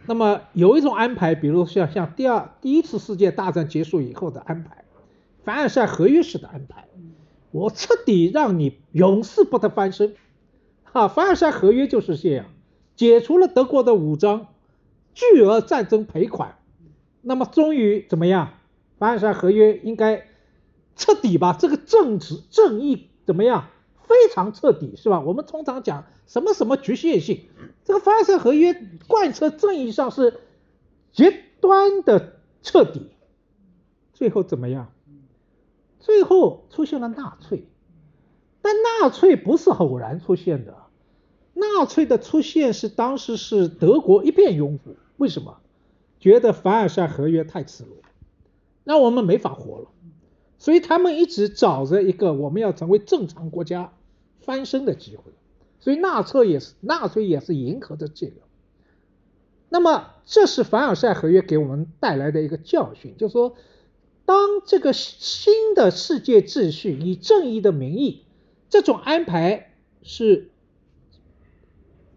[0.05, 4.85] 那么有一种安排，比如像像第二第一次世界大战结束以后的安排，
[5.43, 6.87] 凡尔赛合约式的安排，
[7.49, 10.15] 我彻底让你永世不得翻身。
[10.83, 12.45] 哈，凡尔赛合约就是这样，
[12.95, 14.47] 解除了德国的武装，
[15.15, 16.59] 巨额战争赔款，
[17.21, 18.53] 那么终于怎么样？
[18.99, 20.27] 凡尔赛合约应该。
[20.95, 23.67] 彻底吧，这个政治正义怎么样？
[24.07, 25.19] 非常彻底，是吧？
[25.19, 27.41] 我们通常讲什么什么局限性，
[27.83, 28.73] 这个凡尔赛合约
[29.07, 30.39] 贯彻正义上是
[31.11, 33.09] 极端的彻底。
[34.13, 34.91] 最后怎么样？
[35.99, 37.67] 最后出现了纳粹，
[38.61, 40.75] 但纳粹不是偶然出现的，
[41.53, 45.57] 纳粹的出现是当时是德国一片拥护，为什么？
[46.19, 48.03] 觉得凡尔赛合约太耻辱，
[48.83, 49.87] 让我们没法活了。
[50.65, 53.93] 所以他们一直找着一个我们要成为正常国家
[54.39, 55.31] 翻身的机会，
[55.79, 58.41] 所以纳粹也是纳粹也是迎合着这个。
[59.69, 63.55] 那么这是凡尔赛合约给我们带来的一个教训，就是说，
[64.25, 68.23] 当这个新的世界秩序以正义的名义
[68.67, 70.49] 这种安排是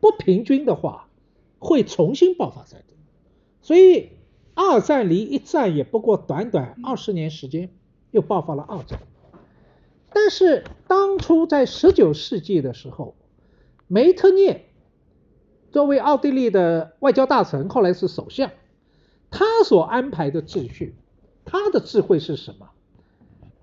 [0.01, 1.11] 不平均的话，
[1.59, 2.97] 会重新爆发战争。
[3.61, 4.09] 所以
[4.55, 7.69] 二战离一战也不过短短二十年时间。
[8.11, 9.01] 又爆发了二战，
[10.11, 13.15] 但是当初在十九世纪的时候，
[13.87, 14.67] 梅特涅
[15.71, 18.51] 作为奥地利的外交大臣，后来是首相，
[19.31, 20.95] 他所安排的秩序，
[21.45, 22.71] 他的智慧是什么？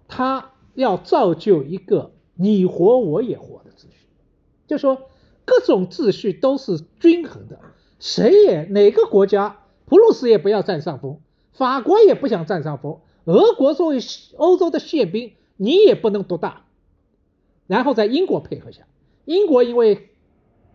[0.08, 4.08] 他要造就一个你活我也活的秩序，
[4.68, 5.10] 就说
[5.46, 7.60] 各种秩序都是均衡的，
[8.00, 11.20] 谁也哪个国家，普鲁士也不要占上风，
[11.54, 13.00] 法国也不想占上风。
[13.26, 14.00] 俄国作为
[14.38, 16.66] 欧洲的宪兵，你也不能独大。
[17.68, 18.88] 然后在英国配合下，
[19.26, 20.10] 英国因为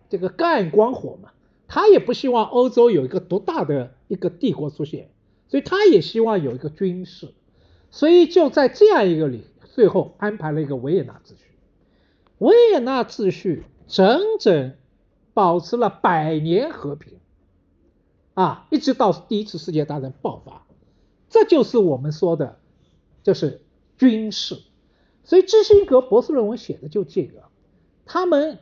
[0.09, 1.31] 这个干光火嘛，
[1.67, 5.09] 他也不希望欧洲有一个独大的一个帝国出现，
[5.47, 7.33] 所以他也希望有一个军事，
[7.89, 9.43] 所以就在这样一个里，
[9.73, 11.45] 最后安排了一个维也纳秩序。
[12.39, 14.73] 维也纳秩序整整
[15.33, 17.19] 保持了百年和平，
[18.33, 20.65] 啊，一直到第一次世界大战爆发，
[21.31, 22.59] 这就是我们说的，
[23.23, 23.61] 就是
[23.97, 24.59] 军事。
[25.23, 27.43] 所以基辛格博士论文写的就这个，
[28.05, 28.59] 他们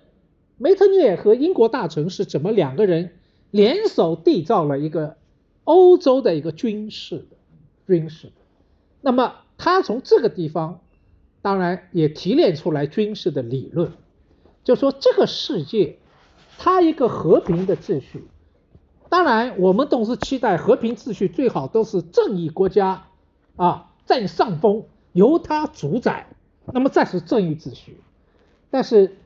[0.57, 3.15] 梅特涅和英国大臣是怎么两个人
[3.49, 5.17] 联手缔造了一个
[5.63, 7.37] 欧洲的一个军事的
[7.87, 8.31] 军事。
[9.01, 10.81] 那么他从这个地方，
[11.41, 13.93] 当然也提炼出来军事的理论，
[14.63, 15.97] 就说这个世界，
[16.57, 18.25] 它一个和平的秩序，
[19.09, 23.07] 当然我们总是期待和平秩序最好都是正义国家
[23.55, 26.27] 啊占上风，由它主宰。
[26.71, 27.99] 那么，这是正义秩序，
[28.69, 29.17] 但是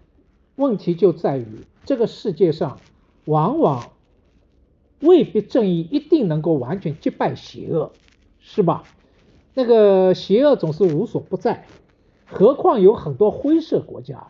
[0.56, 1.46] 问题就在于
[1.84, 2.80] 这个世界上
[3.26, 3.92] 往往
[5.02, 7.92] 未必正义一定能够完全击败邪恶，
[8.40, 8.86] 是吧？
[9.54, 11.68] 那个邪恶总是无所不在，
[12.26, 14.28] 何况有很多灰色国家，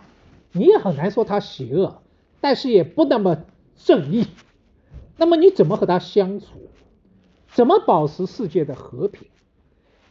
[0.51, 2.01] 你也很难说它邪恶，
[2.41, 3.43] 但是也不那么
[3.77, 4.25] 正义。
[5.17, 6.45] 那么你怎么和他相处？
[7.53, 9.27] 怎么保持世界的和平？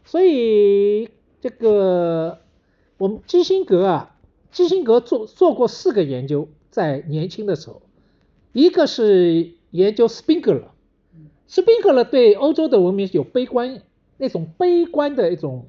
[0.05, 1.09] 所以
[1.41, 2.39] 这个。
[2.99, 4.17] 我们基辛格啊，
[4.53, 7.83] 基辛格做做过四个研究，在年轻的时候，
[8.53, 10.71] 一个是研究斯宾格勒，
[11.49, 13.83] 斯宾格勒对欧洲的文明有悲观
[14.19, 15.67] 那种悲观的一种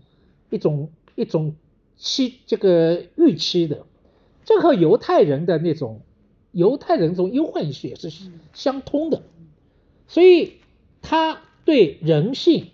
[0.52, 1.56] 一种一种
[1.98, 3.88] 期这个预期的，
[4.46, 6.02] 这和犹太人的那种
[6.54, 8.10] 犹太人这种忧患意识也是
[8.54, 9.24] 相通的，
[10.08, 10.54] 所以
[11.02, 12.68] 他对人性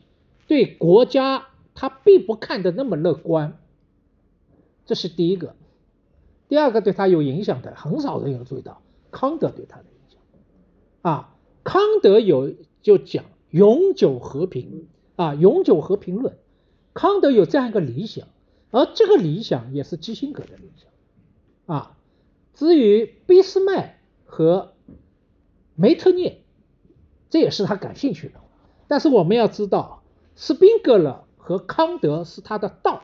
[0.47, 3.57] 对国家他并不看得那么乐观。
[4.85, 5.55] 这是第一个，
[6.49, 10.21] 第二个对他有影响的，很少人有注意到康德对他的影响
[11.01, 11.35] 啊。
[11.63, 16.37] 康德有就讲永久和平啊，永久和平论。
[16.93, 18.27] 康德有这样一个理想，
[18.71, 21.95] 而这个理想也是基辛格的理想啊。
[22.59, 24.73] 至于俾斯麦和
[25.75, 26.41] 梅特涅，
[27.29, 28.33] 这也是他感兴趣的。
[28.89, 30.03] 但是我们要知道，
[30.35, 33.01] 斯宾格勒和康德是他的道。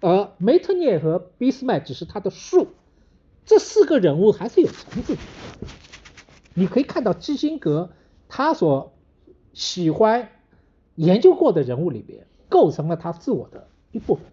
[0.00, 2.66] 而梅特涅和俾斯麦只是他的术，
[3.46, 5.20] 这四个人物还是有层次的。
[6.54, 7.90] 你可以看到基辛格
[8.28, 8.92] 他所
[9.52, 10.30] 喜欢
[10.96, 14.24] 研究过的人物里边，构成了他自我的一部分。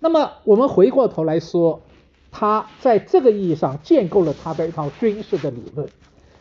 [0.00, 1.82] 那么我们回过头来说，
[2.30, 5.88] 他在这个意义上建构了他的一套军事的理论。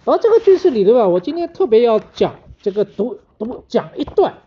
[0.05, 4.39] 而这个军事理论啊，我今天特别要讲这个读读讲一段，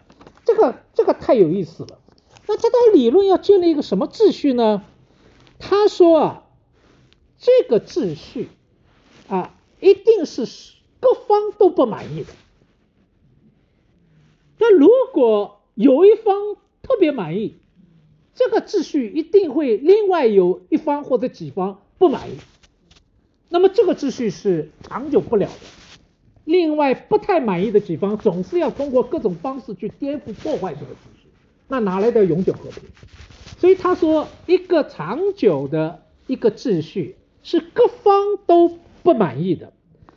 [0.44, 1.98] 这个这个太有意思了。
[2.46, 4.82] 那这套理论要建立一个什么秩序呢？
[5.58, 6.42] 他说啊，
[7.38, 8.48] 这个秩序
[9.28, 10.44] 啊，一定是
[11.00, 12.32] 各方都不满意的。
[14.58, 17.58] 那如果有一方特别满意，
[18.34, 22.34] 这个秩序一定会另外有一方或者几方不满意。
[23.48, 25.54] 那么这个秩序是长久不了的。
[26.44, 31.28] 另外不太满意的几方总是要通过各种方式去颠覆破坏这个秩序。
[31.68, 32.82] 那哪来的永久和平？
[33.58, 39.72] 所以他说，一个长久的一个秩序是各方都不满意的，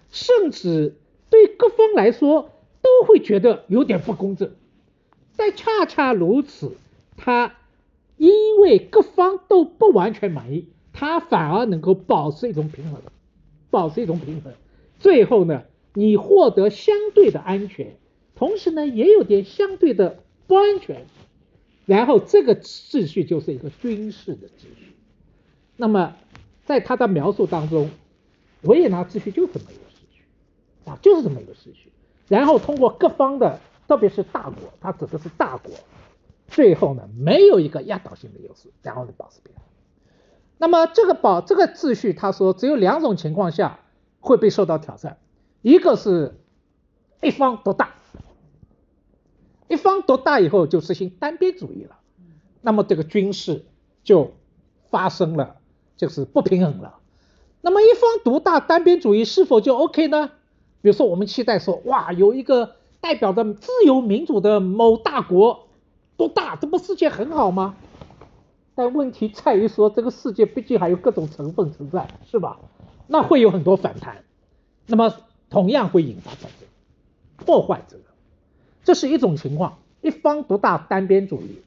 [0.09, 0.95] 甚至
[1.29, 2.49] 对各方来说
[2.81, 4.55] 都会觉得有点不公正。
[5.37, 6.75] 但恰恰如此，
[7.17, 7.55] 他
[8.17, 13.01] 因为各方都不完全满意，他反而能够保持一种平衡，
[13.69, 14.53] 保持一种平衡。
[14.99, 15.63] 最后呢，
[15.93, 17.97] 你获得相对的安全，
[18.35, 21.05] 同时呢，也有点相对的不安全。
[21.85, 24.95] 然后这个秩序就是一个军事的秩序。
[25.75, 26.15] 那么
[26.63, 27.91] 在他的描述当中，
[28.61, 30.23] 维也纳秩序就是这么一个秩序
[30.85, 31.91] 啊，就是这么一个秩序。
[32.27, 35.71] 然后通过各方的，特别是大国，他指的是大国，
[36.47, 39.63] 最后呢没有一个压倒性的优势，然后呢保持平衡。
[40.57, 43.79] 那么这个保这个秩序，他说只有两种情况下
[44.19, 45.17] 会被受到挑战，
[45.61, 46.39] 一个是
[47.21, 47.95] 一方独大。
[49.67, 51.97] 一方独大以后就实行单边主义了，
[52.61, 53.65] 那么这个军事
[54.03, 54.33] 就
[54.91, 55.55] 发生了，
[55.97, 56.99] 就是不平衡了。
[57.61, 60.29] 那么一方独大单边主义是否就 OK 呢？
[60.83, 65.64] 比如说我们期待说，哇，有一个代表的自由民主的某大国
[66.17, 67.75] 多大，这不世界很好吗？
[68.73, 72.59] 但问题在于说，这个世界毕竟还有各种成分存在，是吧？
[73.07, 74.23] 那会有很多反弹，
[74.87, 75.15] 那么
[75.49, 76.67] 同样会引发战争，
[77.45, 78.03] 破坏这个。
[78.83, 81.61] 这是一种情况，一方独大单边主义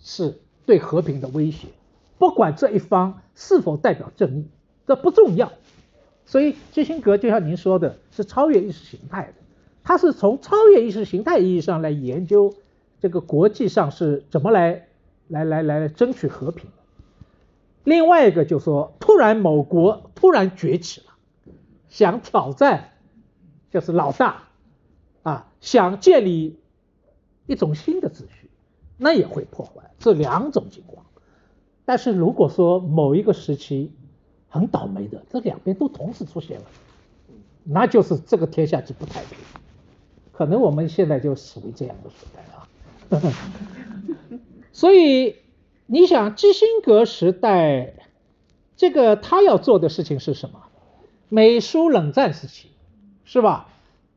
[0.00, 1.68] 是对和平的威胁，
[2.18, 4.46] 不管这一方是否代表正义，
[4.86, 5.52] 这不重要。
[6.26, 9.34] 所以基辛格就像您说的，是超越意识形态的，
[9.82, 12.54] 他是从超越意识形态意义上来研究
[13.04, 14.86] 这个国际上是怎么来
[15.28, 16.76] 来来来争取和平的。
[17.84, 21.08] 另外一个就说，突然某国突然崛起了，
[21.90, 22.92] 想挑战，
[23.70, 24.44] 就是老大，
[25.22, 26.58] 啊，想建立
[27.44, 28.48] 一种新的秩序，
[28.96, 31.04] 那也会破坏，这两种情况。
[31.84, 33.92] 但是如果说某一个时期
[34.48, 36.64] 很倒霉的，这两边都同时出现了，
[37.64, 39.36] 那就是这个天下就不太平。
[40.32, 42.53] 可能我们现在就属于这样的时代了。
[44.72, 45.36] 所以
[45.86, 47.94] 你想基辛格时代，
[48.76, 50.60] 这个他要做的事情是什么？
[51.28, 52.68] 美苏冷战时期，
[53.24, 53.68] 是吧？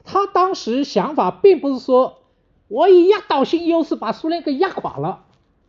[0.04, 2.20] 他当时想法并不是说
[2.68, 5.26] 我以压倒性优势把苏联给压垮了，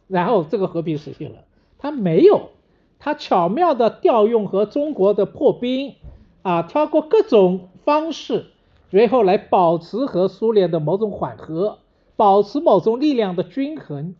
[0.07, 1.39] 然后这个和平实现了。
[1.79, 2.51] 他没有，
[2.99, 5.95] 他巧妙的调用和中国的破冰，
[6.43, 8.47] 啊，挑过各种方式，
[8.91, 11.79] 然后来保持和苏联的某种缓和，
[12.19, 14.17] 保持某种力量的均衡。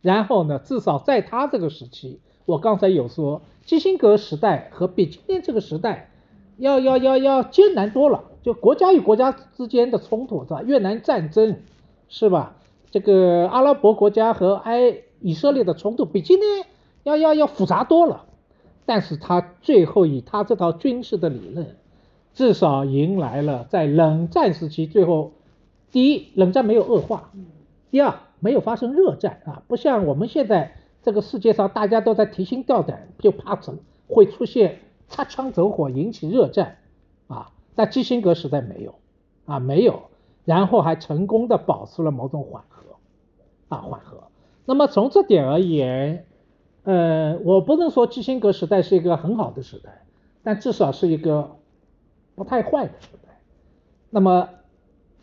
[0.00, 6.10] 然后呢，至少在他这个时期，我刚才有说，基辛格时代和比今天这个时代，
[6.56, 8.24] 要要要要艰难多了。
[8.42, 10.62] 就国家与国家之间的冲突是吧？
[10.62, 11.58] 越南战争
[12.08, 12.56] 是吧？
[12.90, 15.02] 这个阿拉伯国家和埃。
[15.24, 16.66] 以色列的冲突比今天
[17.04, 18.24] 要要要复杂多了，
[18.86, 21.76] 但是他最后以他这套军事的理论，
[22.34, 25.30] 至少迎来了在冷战时期最后，
[25.92, 27.30] 第一，冷战没有恶化，
[27.90, 33.78] 第二，没有发生热战啊，不像我们现在这个世界上大家都在提心吊胆，就怕什
[34.08, 36.78] 会出现擦枪走火引起热战
[37.28, 38.94] 啊，在基辛格时代没有
[39.44, 40.04] 啊没有，
[40.46, 42.82] 然后还成功的保持了某种缓和
[43.68, 44.24] 啊缓和。
[44.64, 46.24] 那么从这点而言，
[46.84, 50.04] 呃，我不能说基辛格时代是一个很好的时代，
[50.42, 51.56] 但至少是一个
[52.34, 53.40] 不太坏的时代。
[54.08, 54.48] 那么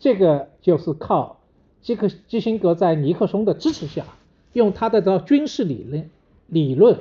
[0.00, 1.38] 这个就是靠
[1.80, 4.04] 基克基辛格在尼克松的支持下，
[4.52, 6.10] 用他的这军事理论
[6.48, 6.98] 理论，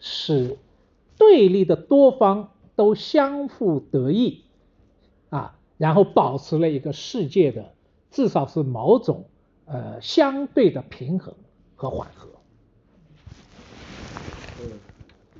[0.00, 0.56] 使
[1.16, 4.42] 对立的多方都相互得益
[5.30, 7.72] 啊，然后保持了一个世界的
[8.10, 9.26] 至少是某种
[9.66, 11.32] 呃相对的平衡。
[11.80, 12.26] 和缓和。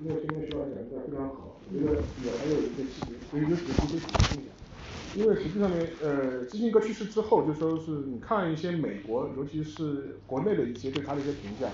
[0.01, 4.53] 因为今天徐老师讲的非常好，我觉得也还有一个细节，所以就直接补充一下。
[5.19, 11.67] 因为实际上呢，呃，基辛格去世之后，就说是你看一些美国，尤其是国内的一些对他的一些评价，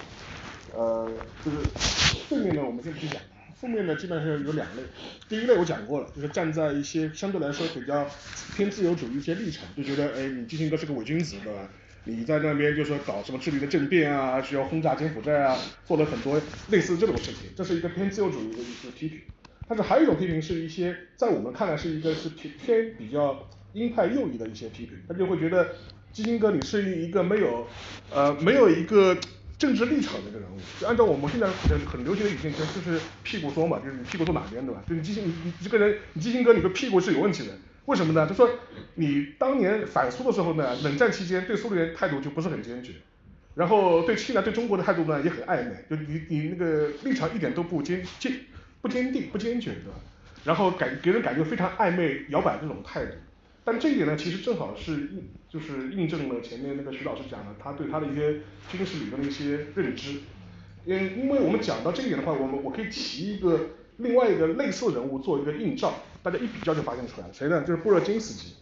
[0.74, 1.06] 呃，
[1.44, 1.58] 就是
[2.30, 3.20] 正面呢，我们先不讲，
[3.54, 4.82] 负面呢基本上有两类。
[5.28, 8.06] 第一类我讲过了，就是站在一些相对来说比较
[8.56, 11.68] 偏自由主义一些立场，就觉得哎，你基辛格是个伪君子，对吧？
[12.04, 16.40] 你在那边就说搞什么智利的政变啊，需要轰炸柬埔寨啊，做了很多
[16.70, 19.20] 类似这种事情，这是一个偏自由主义的一个批评。
[19.66, 25.68] 但是还有一种批评是一些在我们看来是一个是偏偏比较鹰派右翼的一些批评，他就会觉得
[26.12, 27.66] 基辛格你是一个没有
[28.12, 29.16] 呃没有一个
[29.58, 34.82] 政治立场的一个人物，就按照我们现在很很流行的语境，就是屁股说嘛，就是你屁股坐哪边对吧？
[34.88, 37.52] 就你基辛你你这个人基辛格你的屁股是有问题的。
[37.86, 38.26] 为什么呢？
[38.26, 38.48] 就说
[38.94, 42.92] 你当年反苏的时候呢，冷战期间对苏联态度就不是很坚决，
[43.54, 48.32] 然后对侵南对中国的态度呢也很暧昧，就你你那个立场一点都不坚坚
[48.84, 49.90] 不坚定不坚决的？
[50.44, 53.12] 然后感给人感觉非常暧昧摇摆这种态度，
[53.64, 60.20] 但这一点呢其实正好是印就是印证了前面那个徐老师讲的他对他的一些军事理论的一些认知，
[60.84, 63.58] 因因为我们讲到这一点的话，我们我可以提一个
[63.96, 65.94] 另外一个类似人物做一个映照。
[66.22, 67.62] 大家一比较就发现出来了，谁呢？
[67.62, 68.54] 就是布热津斯基，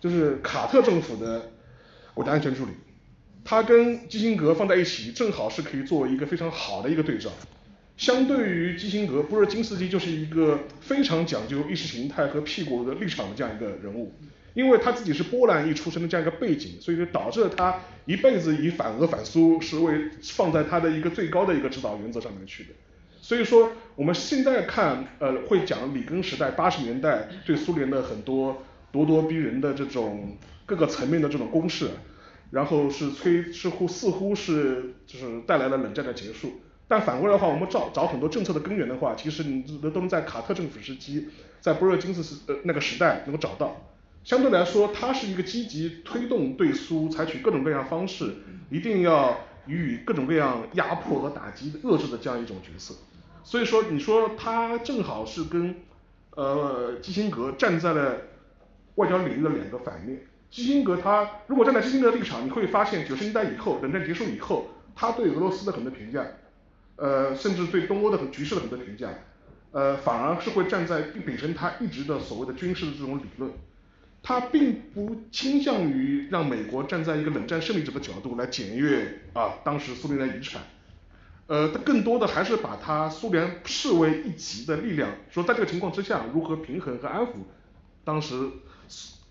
[0.00, 1.52] 就是卡特政府的
[2.14, 2.72] 国家安全助理，
[3.44, 7.30] 他跟基辛格放在一起，正好是可以作为一个非常好的一个对照。
[7.98, 14.14] 相对于基辛格，布热津斯基就是一个非常讲究意识形态和屁股的立场的这样一个人物，
[14.54, 22.70] 因为他自己是波兰裔出身的这样一个背景，所以就导致了他一辈子以反俄反苏是为放在他的一个最高的一个指导原则上面去的。
[23.20, 31.88] 所以说我们现在看，呃，会讲里根时代八十年代对苏联的很多咄咄逼人的这种各个层面的这种攻势，
[32.52, 36.60] 然后是催似乎似乎是就是带来了冷战的结束。
[36.88, 41.28] 但反过来的话，我们找找很多政策的根源的话，其实你都都能在卡特政府时期，
[41.60, 43.76] 在布热津斯时呃那个时代能够找到。
[44.24, 48.34] 相对来说，他是一个积极推动对苏采取各种各样方式，
[48.70, 52.94] 一定要予以各种各样压迫和打击遏制的这样一种角色。
[53.44, 55.76] 所以说，你说他正好是跟
[56.34, 58.16] 呃基辛格站在了
[58.96, 60.20] 外交领域的两个反面。
[60.50, 66.26] 基辛格他如果站在基辛格立场，你会发现九十年代以后，冷战结束以后，他对俄罗斯的很多评价，
[66.98, 69.08] 呃，甚至对东欧的局势的很多评价，
[69.72, 73.50] 呃，反而是会站在秉承他一直的所谓的军事的这种理论。
[74.20, 80.60] 他并不倾向于让美国站在一个冷战胜利者的角度来检阅啊当时苏联的遗产。
[81.46, 87.30] 呃，它更多的还是把它苏联视为一级的力量，说在这个情况之下如何平衡和安抚
[88.04, 88.34] 当时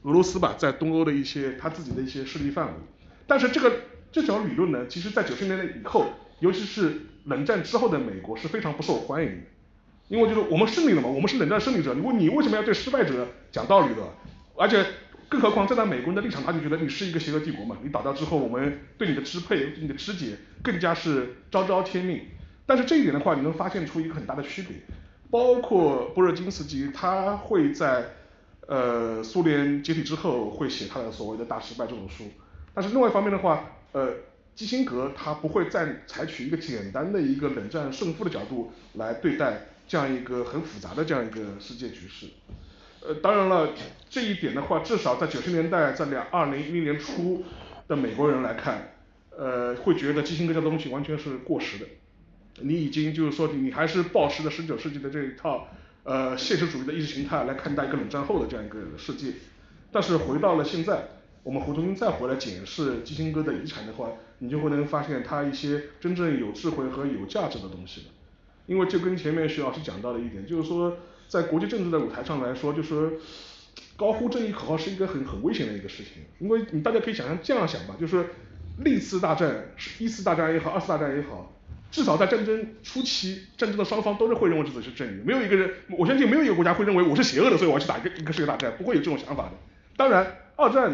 [0.04, 2.74] 俄罗斯吧在东欧的一些他自己的一些势力范围。
[3.28, 3.72] 但是这个
[4.12, 6.08] 这条理论呢，其实在九十年代以后，
[6.40, 9.38] 尤其是冷战之后的美国是非常不受欢迎的。
[10.10, 14.02] 因为就是我们胜利了嘛，我们是冷战胜利者，如果你为什么要对失败者讲道理的？
[14.56, 14.86] 而且
[15.30, 22.22] 更何况站在美国人的立场，他就觉得你是一个邪恶帝国嘛，你倒掉之后，我们对你的支配、你的肢解更加是昭昭天命。
[22.66, 24.78] 但是这一点的话，你能发现出一个很大的区别，
[25.30, 28.06] 包括波热金斯基，他会在
[28.68, 32.24] 呃苏联解体之后会写他的所谓的大失败这种书，
[32.74, 34.14] 但是另外一方面的话，呃
[34.58, 42.26] 基辛格他不会再采取一个简单的一个冷战胜负的角度来对待这样一个很复杂的这样一个世界局势。
[43.06, 43.70] 呃当然了，
[44.10, 47.46] 这一点的话，至少在九十年代在两二零一零年初
[47.88, 48.96] 的美国人来看，
[49.38, 51.86] 呃会觉得基辛格这东西完全是过时的。
[52.62, 55.68] 你已经就是说你还是保持着十九世纪的这一套
[56.04, 59.34] 呃现实主义的意识形态来看待一个冷战后的这样一个世界。
[59.92, 61.08] 但是回到了现在，
[61.48, 68.08] 我们回头再回来检视基辛格的遗产的话，你就会能发现他一些真正有智慧和有价值的东西。
[68.66, 70.98] 因为就跟前面徐老师讲到的一点，就是说
[71.30, 73.14] 在国际政治的舞台上来说，就是
[73.96, 78.26] 高呼正义口号是一个很很危险的一个事情，因为你大家可以想象这样想吧，就是
[78.80, 81.54] 历次大战是一次大战也好，二次大战也好，
[81.90, 89.52] 至少在战争初期，战争的双方都是会认为自己是正义的，没有一个人我相信没有一个国家会认为我是邪恶的，所以我要去打一个一个世界大战，不会有这种想法的。
[89.96, 90.94] 当然二战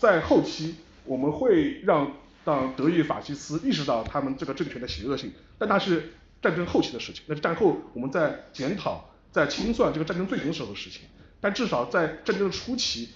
[0.00, 2.10] 在后期我们会让
[2.46, 11.02] 让德意法西斯意识到他们这个政权的邪恶性，但那是战争后期的事情，那是战后我们在检讨在清算这个战争罪行时候的事情，
[11.38, 13.10] 但至少在战争的初期，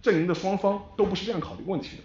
[0.00, 2.02] 阵营的双方都不是这样考虑问题的。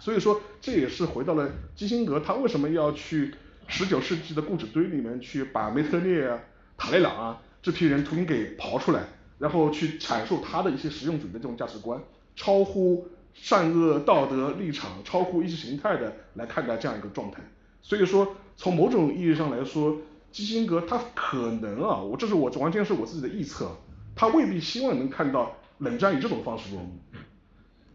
[0.00, 3.34] 所以说这也是回到了基辛格他为什么要去
[3.68, 6.40] 十九世纪的故纸堆里面去把梅特列啊
[6.78, 9.04] 塔列朗啊这批人重新给刨出来，
[9.38, 12.00] 然后去阐述他的一些实用主义的这种价值观，
[12.34, 17.42] 超乎善恶道德立场，超乎意识形态的来看待这样一个状态。
[17.82, 19.96] 所以说从某种意义上来说，
[20.30, 23.76] 基辛格他可能啊我这是我完全是我自己的臆测，
[24.14, 26.98] 他未必希望能看到冷战以这种方式落幕。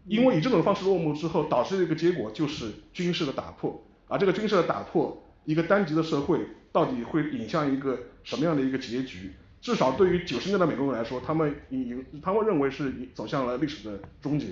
[0.06, 6.38] 因为以这种方式落幕之后，导致的一个结果就是军事的打破，而这个军事的打破，一个单极的社会
[6.70, 9.32] 到底会引向一个什么样的一个结局？
[9.60, 14.46] 至少对于九十年代美国人来说，他们已他们认为是走向了历史的终结，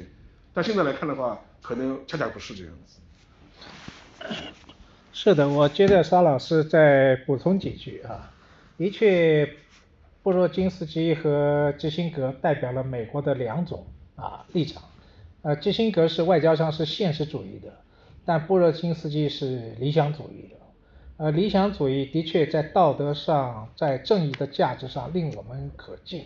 [0.55, 3.00] 但现在来看的话，可能恰恰不是这样子。
[5.12, 8.32] 是的，我接着沙老师再补充几句啊，
[8.78, 9.48] 的确，
[10.22, 13.84] 布若津斯基和基辛格代表了美国的两种
[14.16, 14.82] 啊立场。
[15.42, 17.80] 呃，基辛格是外交上是现实主义的，
[18.24, 20.57] 但布热津斯基是理想主义的。
[21.16, 26.24] 呃，理想主义的确在道德上、在正义的价值上令我们可敬，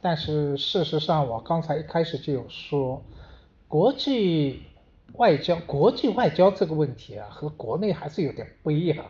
[0.00, 3.02] 但是事实上，我刚才一开始就有说，
[3.70, 4.64] 国际
[5.12, 9.06] 外交、国际外交这个问题啊，和国内还是有点不一样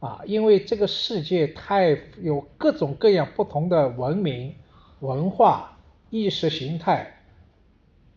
[0.00, 4.54] 啊，因为这个世界太有各种各样不同的文明、
[5.00, 5.76] 文化、
[6.08, 7.18] 意识形态。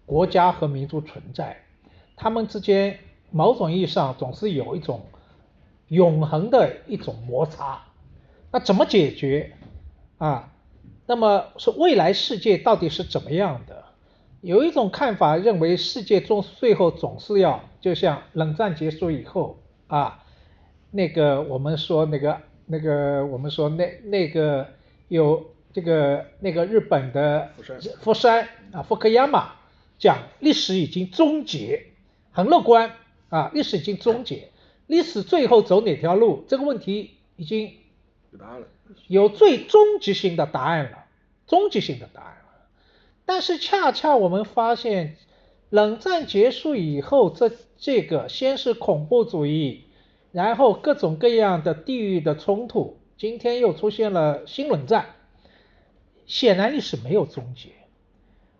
[0.05, 1.57] 国家和民族存在，
[2.15, 2.97] 他们之间
[3.31, 5.05] 某种意义上总是有一种
[5.89, 7.83] 永恒的一种摩擦。
[8.49, 9.51] 那怎么解决
[10.19, 10.53] 啊？
[11.05, 13.84] 那么说未来世界到底是怎么样的？
[14.45, 20.23] 有一种看法认为，世界终最后总是要就像冷战结束以后啊，
[20.91, 24.67] 那个我们说那个那个我们说那那个
[25.07, 27.49] 有这个那个日本的
[28.01, 29.53] 福山啊福克亚马。
[29.97, 31.85] 讲历史已经终结，
[32.33, 32.91] 很乐观
[33.29, 34.49] 啊，历史已经终结，
[34.87, 36.43] 历史最后走哪条路？
[36.49, 37.71] 这个问题已经
[38.31, 38.67] 有答案了，
[39.07, 41.05] 有最终极性的答案了，
[41.47, 42.44] 终极性的答案了。
[43.25, 45.17] 但是恰恰我们发现，
[45.69, 49.85] 冷战结束以后，这这个先是恐怖主义，
[50.31, 55.15] 然后各种各样的地域的冲突，今天又出现了新冷战，
[56.25, 57.69] 显然历史没有终结。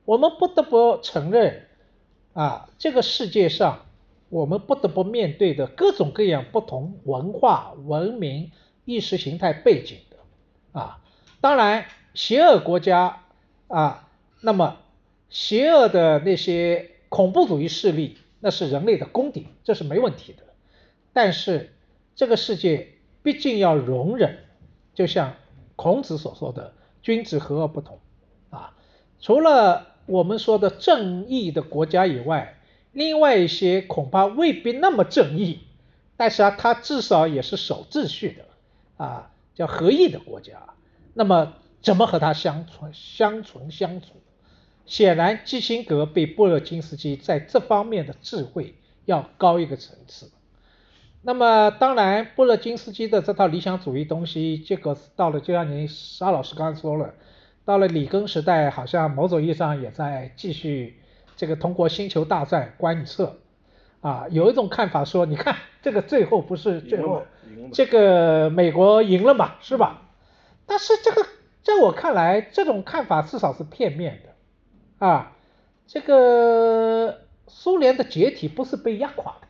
[0.03, 1.67] 我们不得不承认，
[2.33, 3.85] 啊，这个世界上
[4.29, 8.51] 我们不得不面对的各种各样不同文化、文明、
[8.83, 10.99] 意识形态背景的，啊，
[11.41, 13.23] 当然邪恶国家
[13.67, 14.04] 啊，
[14.45, 14.77] 那么
[15.29, 20.43] 邪恶的那些恐怖主义势力，那是人类的公敌，这是没问题的。
[21.11, 21.73] 但是
[22.15, 22.93] 这个世界
[23.23, 24.37] 毕竟要容忍，
[24.93, 25.33] 就像
[25.75, 27.99] 孔子所说的“君子和而不同”，
[28.51, 28.73] 啊，
[29.19, 29.87] 除了。
[30.07, 32.59] 我们说的正义的国家以外，
[32.91, 35.61] 另外一些恐怕未必那么正义
[36.15, 40.75] 但是啊，它至少也是守秩序的啊，叫合意的国家。
[41.15, 44.09] 那么怎么和它相存、相存相处？
[44.85, 48.75] 显然，基辛格比布热津斯基在这方面的智慧
[49.05, 50.31] 要高一个层次。
[51.21, 57.13] 那么，当然，布热津斯基的这套理想主义东西，结果到了就像您沙老师刚才说了，
[57.65, 60.99] 到了里根时代，好像某种意义上也在继续
[61.35, 63.37] 这个通过星球大战观测。
[64.01, 67.23] 啊，有一种看法说，你看这个最后不是最后
[67.73, 70.03] 这个美国赢了嘛，是吧？
[70.67, 71.25] 但是这个
[71.63, 74.34] 在我看来，这种看法至少是片面的
[74.99, 75.31] 啊。
[75.87, 79.47] 这个苏联的解体不是被压垮的，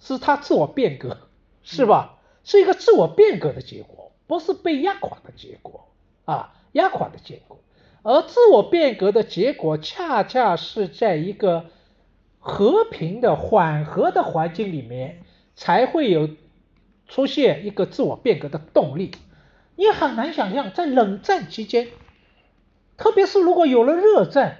[0.00, 1.16] 是他自我变革，
[1.62, 2.18] 是吧？
[2.44, 5.88] 是一个自我变革的结果，不是被压垮的结果
[6.24, 7.58] 啊，压垮的结果。
[8.02, 11.66] 而自我变革的结果，恰恰是在一个。
[12.44, 15.22] 和平的缓和的环境里面，
[15.54, 16.28] 才会有
[17.06, 19.12] 出现一个自我变革的动力。
[19.76, 21.86] 你很难想象，在冷战期间，
[23.02, 24.58] 特别是如果有了热战，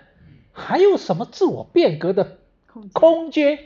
[0.50, 2.38] 还有什么自我变革的
[2.92, 3.60] 空间？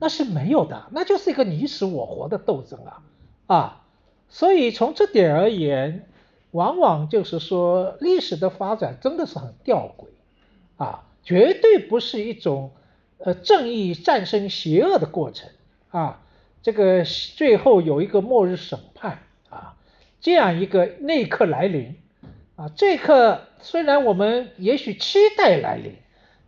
[0.00, 3.02] 那是没有的，那就是一个你死我活的斗争啊
[3.46, 3.84] 啊！
[4.28, 6.08] 所以从这点而言，
[6.50, 10.06] 往往就是说，历史的发展真的是很吊诡
[10.76, 12.72] 啊，绝对不是一种。
[13.18, 15.48] 呃，正义战胜邪恶的过程
[15.90, 16.20] 啊，
[16.62, 19.76] 这个最后有一个末日审判啊，
[20.20, 21.96] 这样一个那一刻来临
[22.56, 25.94] 啊，这一刻虽然我们也许期待来临，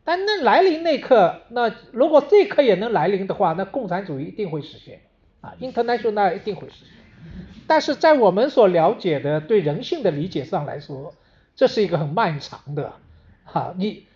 [0.04, 5.00] 但那来临那刻，那如果这一刻也能来临的话，那共产主义一定会实现
[5.40, 6.94] 啊，international 一定会实现。
[7.66, 11.14] 但是在我们所了解的对人性的理解上来说，
[11.54, 12.94] 这是一个很漫长的
[13.44, 14.06] 哈，你。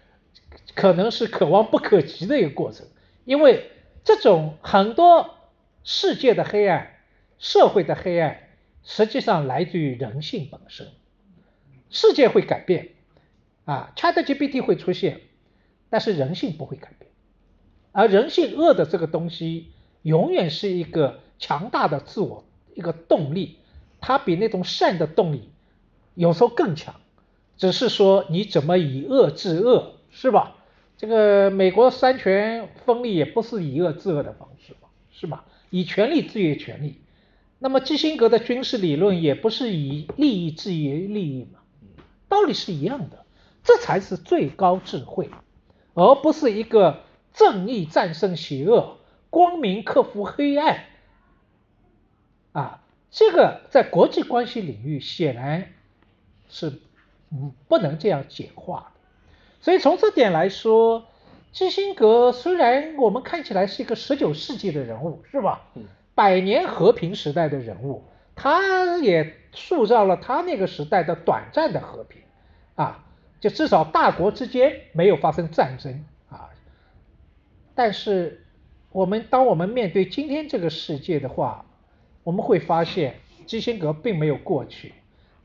[0.74, 2.86] 可能是可望不可及的一个过程，
[3.24, 3.70] 因为
[4.04, 5.34] 这种很多
[5.82, 6.94] 世界的黑暗、
[7.38, 8.38] 社会的黑暗，
[8.82, 10.86] 实际上来自于人性本身。
[11.92, 12.88] 世界会改变，
[13.64, 15.20] 啊，ChatGPT 会出现，
[15.88, 17.08] 但是人性不会改变。
[17.92, 19.68] 而人性恶的这个东西，
[20.02, 22.44] 永远是一个强大的自我
[22.74, 23.58] 一个动力，
[24.00, 25.50] 它比那种善的动力
[26.16, 26.96] 有时候更强，
[27.56, 29.94] 只是说你怎么以恶制恶。
[30.14, 30.56] 是吧？
[30.98, 35.46] 这个美国三权分立也不是以恶制恶的方式嘛，是吧？
[35.70, 37.00] 以权力制约权力。
[37.58, 41.60] 那么基辛格的军事理论也不是以利益制约利益嘛，
[42.32, 43.26] 道理是一样的。
[43.62, 45.30] 这才是最高智慧，
[45.94, 47.02] 而不是一个
[47.32, 48.96] 正义战胜邪恶、
[49.30, 50.84] 光明克服黑暗。
[52.52, 52.80] 啊，
[53.10, 55.68] 这个在国际关系领域显然
[56.48, 56.80] 是
[57.30, 58.92] 嗯不能这样简化。
[59.60, 61.06] 所以从这点来说，
[61.52, 65.68] 基辛格虽然我们看起来是一个十九世纪的人物，是吧？
[66.16, 68.02] 百年和平时代的人物，
[68.34, 72.21] 他也塑造了他那个时代的短暂的和平
[72.74, 73.04] 啊，
[73.40, 76.50] 就至少大国之间没有发生战争啊。
[77.74, 78.44] 但是
[78.90, 81.64] 我们当我们面对今天这个世界的话，
[82.22, 83.16] 我们会发现
[83.46, 84.92] 基辛格并没有过去，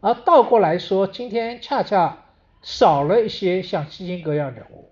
[0.01, 2.23] 而倒过来说，今天恰恰。
[2.63, 4.89] 少了一些像基辛格一样人物。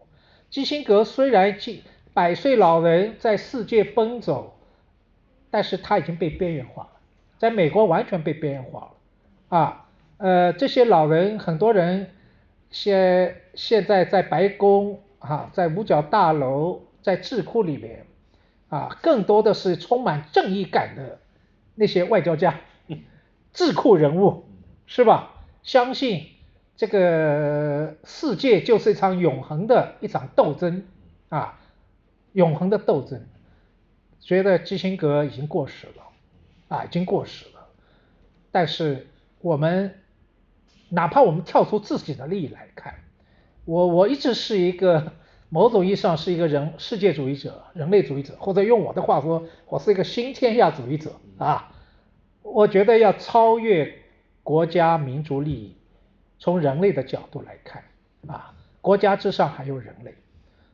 [0.51, 1.81] 基辛格虽然近
[2.13, 4.55] 百岁老人在世界奔走，
[5.49, 6.89] 但是他已经被边缘化了，
[7.39, 9.57] 在美国完全被边缘化了。
[9.57, 9.87] 啊，
[10.17, 12.11] 呃，这些老人很多人
[12.75, 18.05] 现现在在白宫啊，在五角大楼，在智库里面
[18.67, 21.19] 啊，更多的是充满正义感的
[21.73, 22.59] 那些外交家、
[23.53, 24.43] 智库人物，
[24.85, 25.41] 是吧？
[25.63, 26.27] 相信。
[26.75, 30.83] 这个世界就是一场永恒的一场斗争
[31.29, 31.57] 啊，
[32.33, 33.25] 永恒的斗争。
[34.19, 36.03] 觉得基辛格已经过时了
[36.67, 37.67] 啊，已经过时了。
[38.51, 39.07] 但是
[39.39, 40.01] 我们
[40.95, 42.95] 哪怕我们跳出自己的利益来看，
[43.65, 45.11] 我我一直是一个
[45.49, 51.73] 某种意义上是一个人世界主义者、人类主义者，或者用我的话说，我是一个新天下主义者啊。
[52.41, 53.93] 我觉得要超越
[54.41, 55.75] 国家民族利益。
[56.37, 57.83] 从人类的角度来看，
[58.27, 60.15] 啊，国家之上还有人类，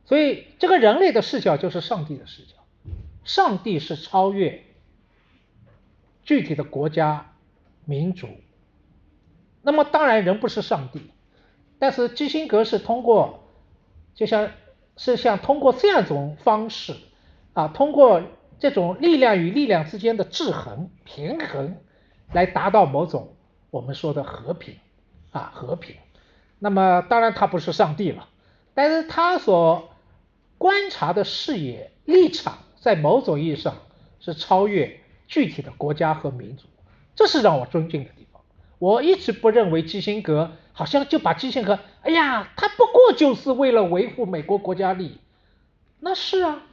[0.04, 2.56] 所以这个人类的视角就是上帝的视角，
[3.24, 4.62] 上帝是超越
[6.24, 7.32] 具体的国家、
[7.84, 8.28] 民族。
[9.62, 11.10] 那么当然人不是上帝，
[11.78, 13.44] 但是基辛格是通过，
[14.14, 14.50] 就像
[14.96, 16.94] 是像通过这样一种方式，
[17.52, 18.22] 啊，通过
[18.58, 21.76] 这种力量与力量之间的制衡、平衡，
[22.32, 23.34] 来达到某种
[23.70, 24.76] 我们说的和平。
[25.30, 25.96] 啊，和平。
[26.58, 28.28] 那么当然他不是上帝了，
[28.74, 29.88] 但是他所
[30.58, 33.76] 观察的视野立场，在某种意义上
[34.20, 36.66] 是超越具体的国家和民族，
[37.16, 38.10] 这是让我尊敬的。
[38.82, 45.18] 我一直不认为基辛格好像就把基辛格，哎呀，他不过就是为了维护美国国家利益。
[46.00, 46.64] 那是啊，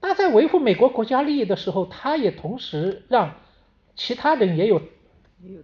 [0.00, 3.36] 他在维护美国国家利益的时候，他也同时让
[3.94, 4.82] 其他人也有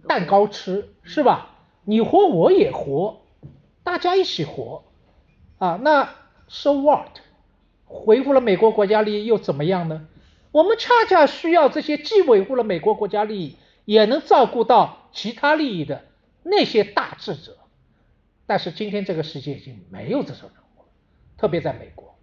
[0.07, 1.57] 蛋糕吃，是吧？
[1.83, 3.19] 你活我也活，
[3.83, 4.85] 大家一起活
[5.57, 5.77] 啊。
[5.83, 6.07] 那
[6.47, 7.19] so what？
[8.05, 10.07] 维护了美国国家利益又怎么样呢？
[10.53, 13.57] 我们恰恰需要这些既维护了美国国家利益，
[13.89, 16.05] 也能照顾到其他利益的
[16.43, 17.57] 那些大智者。
[18.45, 20.87] 但是今天这个世界已经没有这种人物了，
[21.35, 22.15] 特别在美国。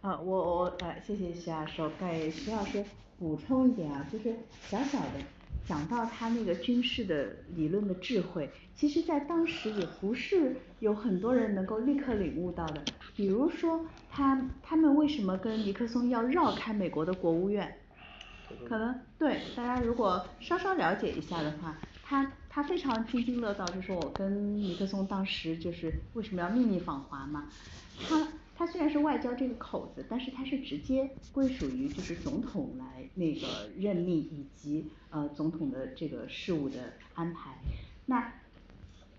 [0.00, 2.84] 啊，我我呃，谢谢徐老师，给徐老师
[3.16, 4.34] 补充一点啊，就是
[4.68, 5.20] 小小的
[5.64, 12.82] 讲到他那个军事的理论的智慧，其实在当时也不是有很多人能够立刻领悟到的。
[13.14, 17.76] 比如说他他们为什么跟尼克松要绕开美国的国务院？
[18.68, 27.48] 可能对大家如果稍稍了解一下的话，他他非常津津乐道，就是我跟尼克松当时就是为什么要秘密访华嘛，
[28.08, 28.28] 他。
[28.60, 37.54] 他虽然是外交这个口子，但是他是直接归属于就是总统来那个任命以及呃总统的这个事务的安排。
[38.04, 38.30] 那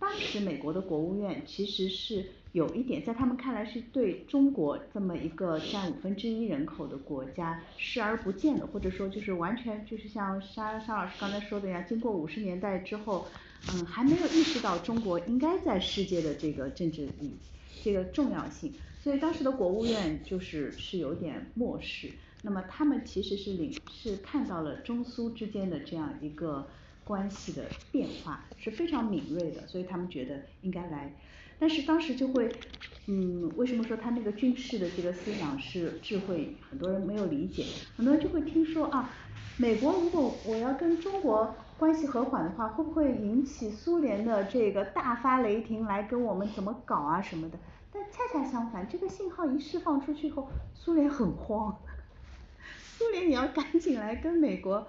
[0.01, 13.27] 当时美国的国务院其实是有一点在他们看来是对中国这么一个占五分之一人口的国家视而不见的，或者说就是完全就是像沙沙老师刚才说的呀，经过五十年代之后，
[13.71, 17.37] 嗯还没有意识到中国应该在世界的这个政治里
[17.83, 18.73] 这个重要性。
[19.03, 22.09] 所以当时的国务院就是是有点漠视，
[22.41, 26.67] 那么他们其实是领是看到了中苏之间的这样一个
[27.03, 31.13] 关系的变化是非常敏锐的，所以他们觉得应该来，
[31.59, 32.49] 但是当时就会，
[33.07, 37.65] 嗯，为什么说他那个军事的这个思想是智慧，很多人没有理解，
[37.97, 39.09] 很多人就会听说啊，
[39.57, 47.57] 美国如果我要跟中国关系和缓的话，会不会引起苏联的这个大发雷霆来跟我们怎么搞啊什么的？
[47.93, 51.77] 但恰恰相反，这个信号一释放出去后，苏联很慌，
[52.97, 54.87] 苏联也要赶紧来跟美国，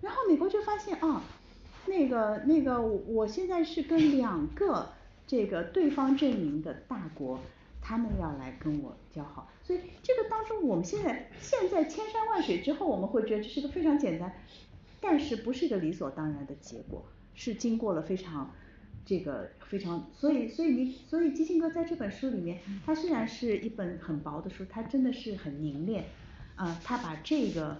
[0.00, 1.22] 然后美国就发现啊，
[1.86, 4.90] 那个那个我我现在是跟两个
[5.26, 7.40] 这个对方阵营的大国，
[7.80, 14.32] 他们要来跟我交好，所以这个当中我们现在现在千山万水之后，我们会觉得这是个非常简单，
[15.00, 17.04] 但是不是一个理所当然的结果，
[17.34, 18.50] 是经过了非常。
[19.06, 26.04] 这个非常，所以所以你所以基辛格在这本书里面，他虽然是一本很薄的书，他真的是很凝练，
[26.54, 27.78] 啊，他把这个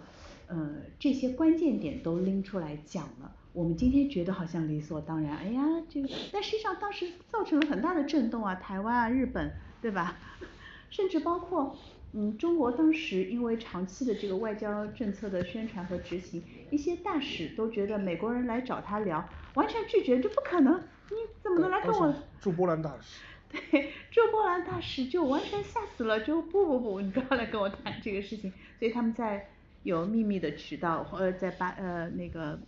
[0.49, 3.33] 呃这些关键点都拎出来讲了。
[3.53, 9.53] 我们今天觉得好像理所当然，哎呀这个，但实际上当时造成了很大的震动啊，台湾啊、日本，
[9.83, 10.17] 对吧？
[10.91, 11.77] 甚至包括
[12.13, 20.81] 嗯中国当时因为长期的这个外交政策的宣传和执行，一些大使都觉得美国人来找他聊，完全拒绝，这不可能。
[21.11, 22.15] 你怎么能来跟我？
[22.41, 23.21] 驻波兰大使。
[23.51, 28.53] 对，驻波兰大使就完全吓死了，就不不不，你不要来跟我谈这个事情。
[28.79, 29.49] 所以他们在
[29.83, 32.59] 有秘密的渠道，或者在巴呃那个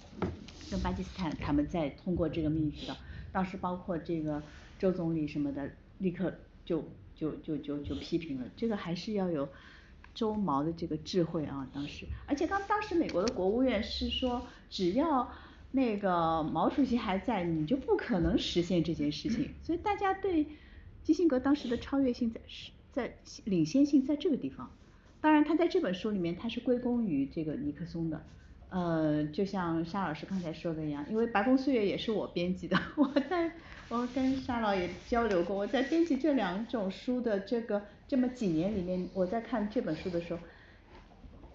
[0.71, 2.97] 跟巴基斯坦，他们在通过这个秘密渠道。
[3.33, 4.43] 当时包括这个
[4.79, 6.35] 周总理什么的，立刻
[6.65, 6.85] 就
[7.15, 8.47] 就就就就批评了。
[8.57, 9.49] 这个还是要有
[10.15, 12.07] 周毛的这个智慧啊，当时。
[12.27, 15.33] 而且当当时美国的国务院是说，只要。
[15.75, 19.49] 那个毛主席还在，你就不可能实现这件事情。
[19.63, 20.47] 所以大家对
[21.03, 23.17] 基辛格当时的超越性在是在
[23.47, 24.71] 领先性在这个地方。
[25.23, 28.23] 当然他在这本书里面他是归功于这个尼克松的。
[28.69, 33.53] 呃，就像沙老师刚才说的一样，因为《白宫岁月》也是我编辑的， 我在
[33.89, 40.41] 我跟沙老也交流过，我在编辑这两种书的这个这么几年里面，我在看这本书的时候，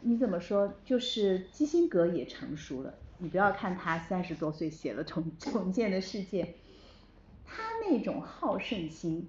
[0.02, 0.76] 你怎么说？
[0.86, 2.94] 就是基辛格也成熟了。
[3.18, 6.54] 你不要看他三十多岁写了重 重建的世界，
[7.48, 9.28] 他那种好胜心，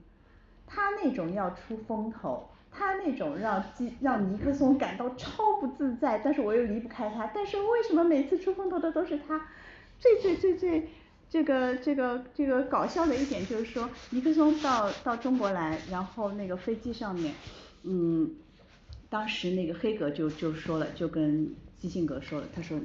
[0.66, 9.48] 他那种要出风头，他那种让基让尼克松感到超不自在，但是我又离不开他，但是为什么每次出风头的都是他？
[9.98, 10.88] 最最最最
[11.28, 17.34] 这个这个这个搞笑的一点就是说，尼克松到到中国来，然后那个飞机上面，
[17.82, 18.30] 嗯，
[19.08, 22.78] 当时那个黑格就就说了，就跟基辛格说了，他说。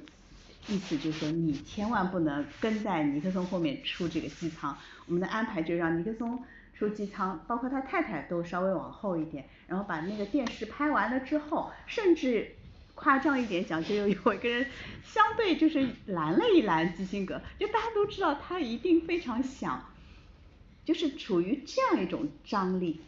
[0.70, 4.74] 意思就是说，你千万不能跟在尼克松后面出这个机舱。
[5.08, 6.42] 我们的安排就让尼克松
[6.84, 12.56] 出机舱，包括他太太都稍微往后一点，然后把那个电视拍完了之后，甚至
[12.94, 14.68] 夸张一点讲，就有有一个人
[15.02, 19.94] 相对就是拦了一拦基辛格，就大家都知道他一定非常想，
[20.84, 23.00] 就是处于这样一种张力。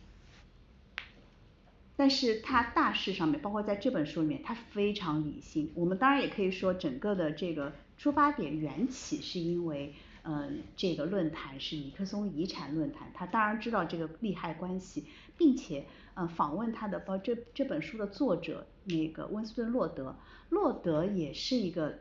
[1.97, 9.93] 但是他大事上面包括在这本书里面，他非常理性，我们当然也可以说整个的这个出发点缘起是因为
[10.25, 15.05] 呃这个论坛是尼克松遗产论坛，他当然知道这个利害关系，
[15.37, 15.85] 并且
[16.15, 20.15] 呃访问他的包这这本书的作者那个温斯顿洛德，
[20.49, 21.99] 洛德也是一个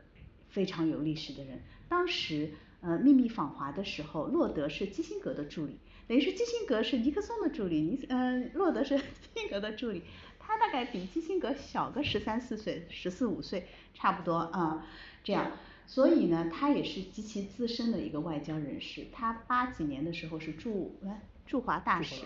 [0.49, 5.77] 非常有历史的人，当时呃秘密访华的时候，洛德是基辛格的助理。
[6.07, 8.95] 等于是基辛格是尼克松的助理，尼嗯洛德是
[9.33, 10.03] 基辛格的助理，
[10.39, 14.85] 他大概比基辛格小个十三四岁，十四五岁差不多啊
[15.23, 15.51] 这样，
[15.87, 22.25] 所以呢他也是极其资深的一个外交人士，他八几年的时候是驻哎驻华大使，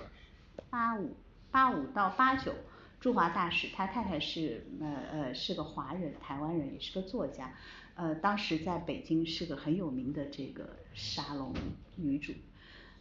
[0.69, 1.15] 八五
[1.51, 2.53] 八五到八九
[2.99, 7.53] 驻华大使，他太太是呃呃是个华人，台湾人也是个作家，
[7.95, 11.53] 呃当时在北京是个很有名的这个沙龙
[11.95, 12.33] 女主。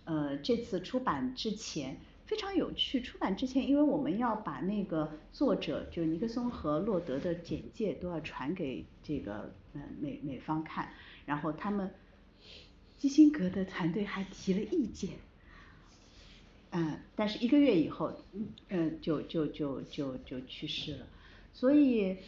[0.04, 10.92] 呃这次出版之前非常有趣，出版之前因为我们要把那个作者就尼克松和洛德的简介都要传给这个呃美美方看，
[11.24, 11.90] 然后他们
[12.98, 15.12] 基辛格的团队还提了意见，
[16.72, 18.12] 嗯但是一个月以后
[18.68, 21.06] 嗯就就就就就去世了，
[21.54, 22.18] 所以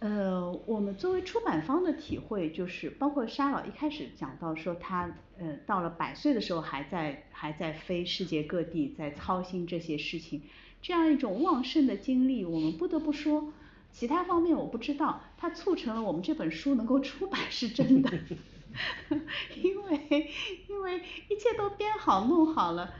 [0.00, 10.42] 呃我们作为出版方的体会就是包括沙老一开始讲到说他呃到了百岁的时候还在还在飞世界各地在操心这些事情，
[10.82, 13.52] 这样一种旺盛的精力，我们不得不说
[13.94, 18.10] 其他方面我不知道，它促成了我们这本书能够出版是真的，
[19.62, 20.30] 因为
[20.68, 20.98] 因为
[21.30, 22.92] 一切都编好弄好了。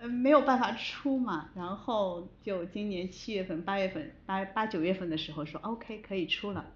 [0.00, 6.66] 呃没有办法出嘛，然后就今年七月份八月份八八九月份的时候说 OK 可以出了。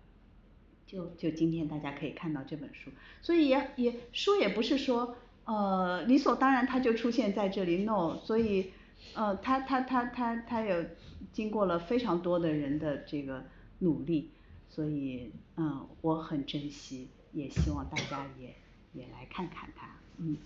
[0.87, 2.91] 就就今天大家可以看到这本书，
[3.21, 5.15] 所以也也书也不是说
[5.45, 8.73] 呃理所当然它就出现在这里，no，所以
[9.13, 10.83] 呃它它它它它有
[11.33, 13.45] 经过了非常多的人的这个
[13.81, 14.31] 努力，
[14.69, 18.55] 所以嗯我很珍惜，也希望大家也
[18.93, 19.89] 也来看看它，
[20.19, 20.37] 嗯。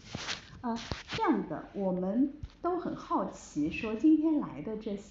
[0.62, 0.78] 呃
[1.08, 5.02] 这样的我们都很好奇说今天来的这些